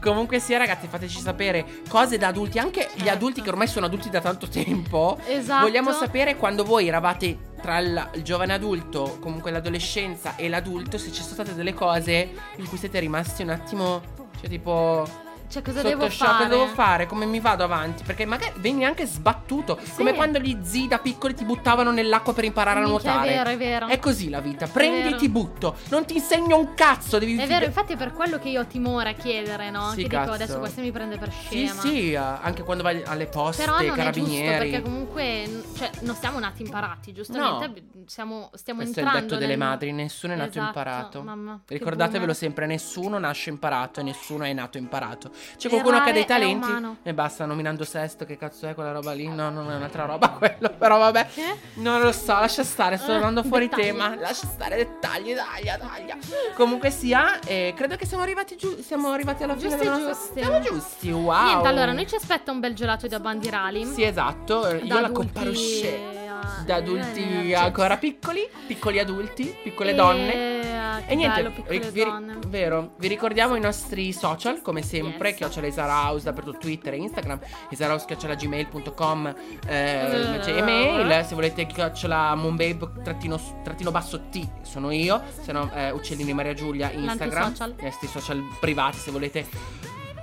Comunque 0.00 0.40
sia, 0.40 0.58
ragazzi, 0.58 0.86
fateci 0.88 1.20
sapere 1.20 1.64
cose 1.88 2.16
da 2.18 2.28
adulti, 2.28 2.58
anche 2.58 2.88
gli 2.94 2.98
Certo. 3.00 3.12
adulti 3.12 3.42
che 3.42 3.48
ormai 3.50 3.66
sono 3.68 3.86
adulti 3.86 4.08
da 4.10 4.20
tanto 4.20 4.48
tempo. 4.48 5.18
Esatto. 5.26 5.64
Vogliamo 5.64 5.92
sapere 5.92 6.36
quando 6.36 6.64
voi 6.64 6.88
eravate 6.88 7.50
tra 7.60 7.78
il, 7.78 8.10
il 8.14 8.22
giovane 8.22 8.52
adulto, 8.54 9.18
comunque 9.20 9.50
l'adolescenza 9.50 10.36
e 10.36 10.48
l'adulto, 10.48 10.96
se 10.98 11.12
ci 11.12 11.20
sono 11.22 11.34
state 11.34 11.54
delle 11.54 11.74
cose 11.74 12.30
in 12.56 12.66
cui 12.68 12.78
siete 12.78 12.98
rimasti 12.98 13.42
un 13.42 13.50
attimo, 13.50 14.00
cioè 14.40 14.48
tipo 14.48 15.06
Cioè, 15.50 15.62
cosa 15.62 15.82
devo 15.82 16.08
fare? 16.08 16.32
cosa 16.36 16.48
devo 16.48 16.66
fare? 16.68 17.06
Come 17.06 17.26
mi 17.26 17.40
vado 17.40 17.64
avanti? 17.64 18.04
Perché 18.04 18.24
magari 18.24 18.52
veni 18.58 18.84
anche 18.84 19.04
sbattuto, 19.04 19.76
come 19.96 20.14
quando 20.14 20.38
gli 20.38 20.56
zii 20.62 20.86
da 20.86 20.98
piccoli 20.98 21.34
ti 21.34 21.44
buttavano 21.44 21.90
nell'acqua 21.90 22.32
per 22.32 22.44
imparare 22.44 22.78
a 22.78 22.86
Minchia, 22.86 23.10
nuotare. 23.14 23.30
È 23.30 23.34
vero, 23.36 23.50
è 23.50 23.56
vero. 23.56 23.86
È 23.88 23.98
così 23.98 24.28
la 24.28 24.40
vita, 24.40 24.68
prendi 24.68 25.16
ti 25.16 25.28
butto, 25.28 25.76
non 25.88 26.04
ti 26.04 26.14
insegno 26.14 26.56
un 26.56 26.74
cazzo, 26.74 27.18
devi 27.18 27.36
È 27.36 27.48
vero, 27.48 27.64
infatti 27.64 27.94
è 27.94 27.96
per 27.96 28.12
quello 28.12 28.38
che 28.38 28.48
io 28.48 28.60
ho 28.60 28.66
timore 28.66 29.10
a 29.10 29.12
chiedere, 29.14 29.70
no? 29.70 29.90
Sì, 29.90 30.02
che 30.02 30.08
cazzo. 30.08 30.20
dico 30.22 30.34
adesso 30.34 30.58
questo 30.60 30.80
mi 30.82 30.92
prende 30.92 31.18
per 31.18 31.32
Sì, 31.32 31.66
scema. 31.66 31.80
sì, 31.80 32.12
eh, 32.12 32.16
anche 32.16 32.62
quando 32.62 32.84
vai 32.84 33.02
alle 33.02 33.26
poste, 33.26 33.64
Però 33.64 33.72
non 33.76 33.80
è 33.82 33.86
giusto 33.88 33.98
carabinieri. 34.04 34.58
perché 34.70 34.82
comunque 34.82 35.62
cioè, 35.76 35.90
non 36.02 36.14
siamo 36.14 36.38
nati 36.38 36.62
imparati, 36.62 37.12
giustamente 37.12 37.66
No. 37.66 38.04
siamo, 38.06 38.50
stiamo 38.54 38.82
Questo 38.82 39.00
è 39.00 39.02
il 39.02 39.08
entrando 39.08 39.26
detto 39.26 39.34
delle 39.40 39.56
nel- 39.56 39.66
madri, 39.68 39.90
nessuno 39.90 40.32
è 40.32 40.36
nato 40.36 40.50
Esatto, 40.50 40.66
imparato. 40.66 41.22
mamma, 41.22 41.60
Ricordatevelo 41.66 42.32
sempre, 42.34 42.66
nessuno 42.66 43.18
nasce 43.18 43.50
imparato 43.50 43.98
e 43.98 44.04
nessuno 44.04 44.44
è 44.44 44.52
nato 44.52 44.78
imparato. 44.78 45.32
C'è 45.56 45.68
qualcuno 45.68 46.00
che 46.02 46.10
ha 46.10 46.12
dei 46.12 46.24
talenti 46.26 46.70
e 47.02 47.14
basta, 47.14 47.44
nominando 47.46 47.84
sesto, 47.84 48.24
che 48.24 48.36
cazzo 48.36 48.66
è 48.66 48.74
quella 48.74 48.92
roba 48.92 49.12
lì? 49.12 49.26
No, 49.28 49.50
non 49.50 49.70
è 49.70 49.74
un'altra 49.74 50.04
roba 50.04 50.28
quello, 50.38 50.70
però 50.76 50.98
vabbè. 50.98 51.26
Che? 51.34 51.42
Non 51.74 52.00
lo 52.00 52.12
so, 52.12 52.32
lascia 52.32 52.64
stare, 52.64 52.96
sto 52.96 53.12
Eh, 53.12 53.14
andando 53.16 53.42
fuori 53.42 53.68
dettagli. 53.68 53.82
tema. 53.84 54.14
Lascia 54.16 54.46
stare 54.46 54.76
dettagli, 54.76 55.34
taglia, 55.34 55.76
taglia. 55.78 56.16
Comunque 56.54 56.90
sia, 56.90 57.38
eh, 57.40 57.72
credo 57.76 57.96
che 57.96 58.06
siamo 58.06 58.22
arrivati 58.22 58.56
giù, 58.56 58.80
siamo 58.82 59.10
arrivati 59.10 59.42
alla 59.42 59.56
fine 59.56 59.68
Giusti, 59.70 59.84
della 59.84 59.96
nostra... 59.98 60.14
giusti. 60.14 60.40
Siamo 60.40 60.60
giusti, 60.60 61.10
wow. 61.10 61.44
Niente, 61.44 61.68
allora 61.68 61.92
noi 61.92 62.06
ci 62.06 62.14
aspetta 62.14 62.50
un 62.52 62.60
bel 62.60 62.74
gelato 62.74 63.06
da 63.08 63.20
bandirali. 63.20 63.84
Sì, 63.86 64.02
esatto, 64.02 64.66
eh, 64.68 64.78
Da 64.80 64.84
io 64.84 65.00
la 65.00 65.06
adulti 65.06 65.12
comparo 65.32 65.52
scena. 65.54 66.08
a- 66.40 66.62
Da 66.64 66.74
adulti 66.76 67.50
eh, 67.50 67.54
ancora 67.54 67.96
piccoli, 67.96 68.48
piccoli 68.66 68.98
adulti, 68.98 69.54
piccole 69.62 69.90
e- 69.90 69.94
donne. 69.94 70.78
ah, 70.78 71.00
che 71.06 71.12
E 71.12 71.14
niente, 71.14 71.42
bello, 71.42 71.90
vi- 71.92 72.04
donne. 72.04 72.36
vero, 72.48 72.92
vi 72.98 73.08
ricordiamo 73.08 73.54
i 73.56 73.60
nostri 73.60 74.12
social, 74.12 74.60
come 74.62 74.82
sempre, 74.82 75.29
Yes. 75.30 75.36
chiocciola 75.38 75.66
Isaraus 75.66 76.22
dappertutto 76.22 76.58
Twitter 76.58 76.92
e 76.94 76.96
Instagram, 76.98 77.38
isaraus.gmail.com 77.70 79.34
eh, 79.66 80.34
Eh. 80.34 80.38
c'è 80.40 80.56
email, 80.56 81.24
se 81.24 81.34
volete 81.34 81.66
chiocciola 81.66 82.34
moonbabe 82.34 82.78
trattino, 83.02 83.40
trattino 83.62 83.90
basso 83.90 84.28
T, 84.30 84.46
sono 84.62 84.90
io, 84.90 85.20
se 85.42 85.52
no 85.52 85.70
eh, 85.74 85.90
Uccellini 85.90 86.32
Maria 86.32 86.54
Giulia 86.54 86.90
Instagram, 86.90 87.54
i 87.78 87.82
nostri 87.84 88.08
social 88.08 88.42
privati 88.60 88.98
se 88.98 89.10
volete 89.10 89.46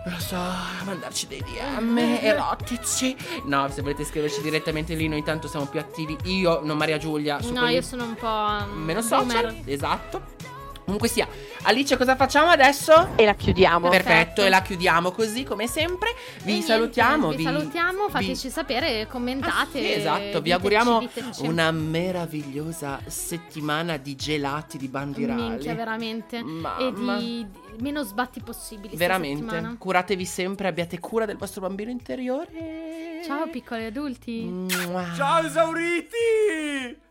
non 0.05 0.15
lo 0.15 0.21
so, 0.21 0.37
mandarci 0.85 1.27
dei 1.27 1.43
DM 1.43 1.97
erotici. 1.97 3.13
No, 3.43 3.67
se 3.69 3.81
volete 3.81 4.05
scriverci 4.05 4.41
direttamente 4.41 4.93
lì, 4.95 5.09
noi 5.09 5.21
tanto 5.21 5.49
siamo 5.49 5.65
più 5.65 5.81
attivi. 5.81 6.15
Io, 6.25 6.61
non 6.63 6.77
Maria 6.77 6.97
Giulia, 6.97 7.37
No, 7.51 7.67
io 7.67 7.81
sono 7.81 8.05
un 8.05 8.15
po' 8.15 8.25
um, 8.25 8.83
meno 8.85 9.01
boomer. 9.01 9.35
social. 9.49 9.55
Esatto. 9.65 10.21
Comunque 10.87 11.09
sia, 11.09 11.27
Alice, 11.63 11.97
cosa 11.97 12.15
facciamo 12.15 12.49
adesso? 12.49 13.09
E 13.17 13.25
la 13.25 13.35
chiudiamo. 13.35 13.89
Perfetto, 13.89 14.45
e 14.45 14.47
la 14.47 14.61
chiudiamo 14.61 15.11
così 15.11 15.43
come 15.43 15.67
sempre. 15.67 16.15
Vi 16.43 16.43
E 16.43 16.45
niente, 16.45 16.65
salutiamo. 16.67 17.31
Vi, 17.31 17.43
salutiamo, 17.43 18.05
vi- 18.05 18.11
fateci 18.11 18.49
sapere, 18.49 19.05
commentate. 19.05 19.53
Ah, 19.53 19.67
sì, 19.69 19.91
esatto, 19.91 20.39
vi 20.39 20.53
auguriamo 20.53 20.99
diteci. 20.99 21.45
una 21.45 21.71
meravigliosa 21.71 23.01
settimana 23.05 23.97
di 23.97 24.15
gelati 24.15 24.77
di 24.77 24.87
bandirali. 24.87 25.41
Minchia, 25.41 25.75
veramente. 25.75 26.41
Mamma. 26.41 26.77
E 26.77 26.93
di, 26.93 27.45
di 27.75 27.81
meno 27.81 28.03
sbatti 28.03 28.39
possibili. 28.39 28.95
Veramente. 28.95 29.43
settimana. 29.43 29.75
Curatevi 29.77 30.23
sempre, 30.23 30.69
abbiate 30.69 30.99
cura 31.01 31.25
del 31.25 31.35
vostro 31.35 31.59
bambino 31.59 31.91
interiore. 31.91 33.19
Ciao 33.25 33.49
piccoli 33.49 33.83
adulti. 33.83 34.43
Mua. 34.45 35.11
Ciao 35.17 35.45
esauriti! 35.45 37.05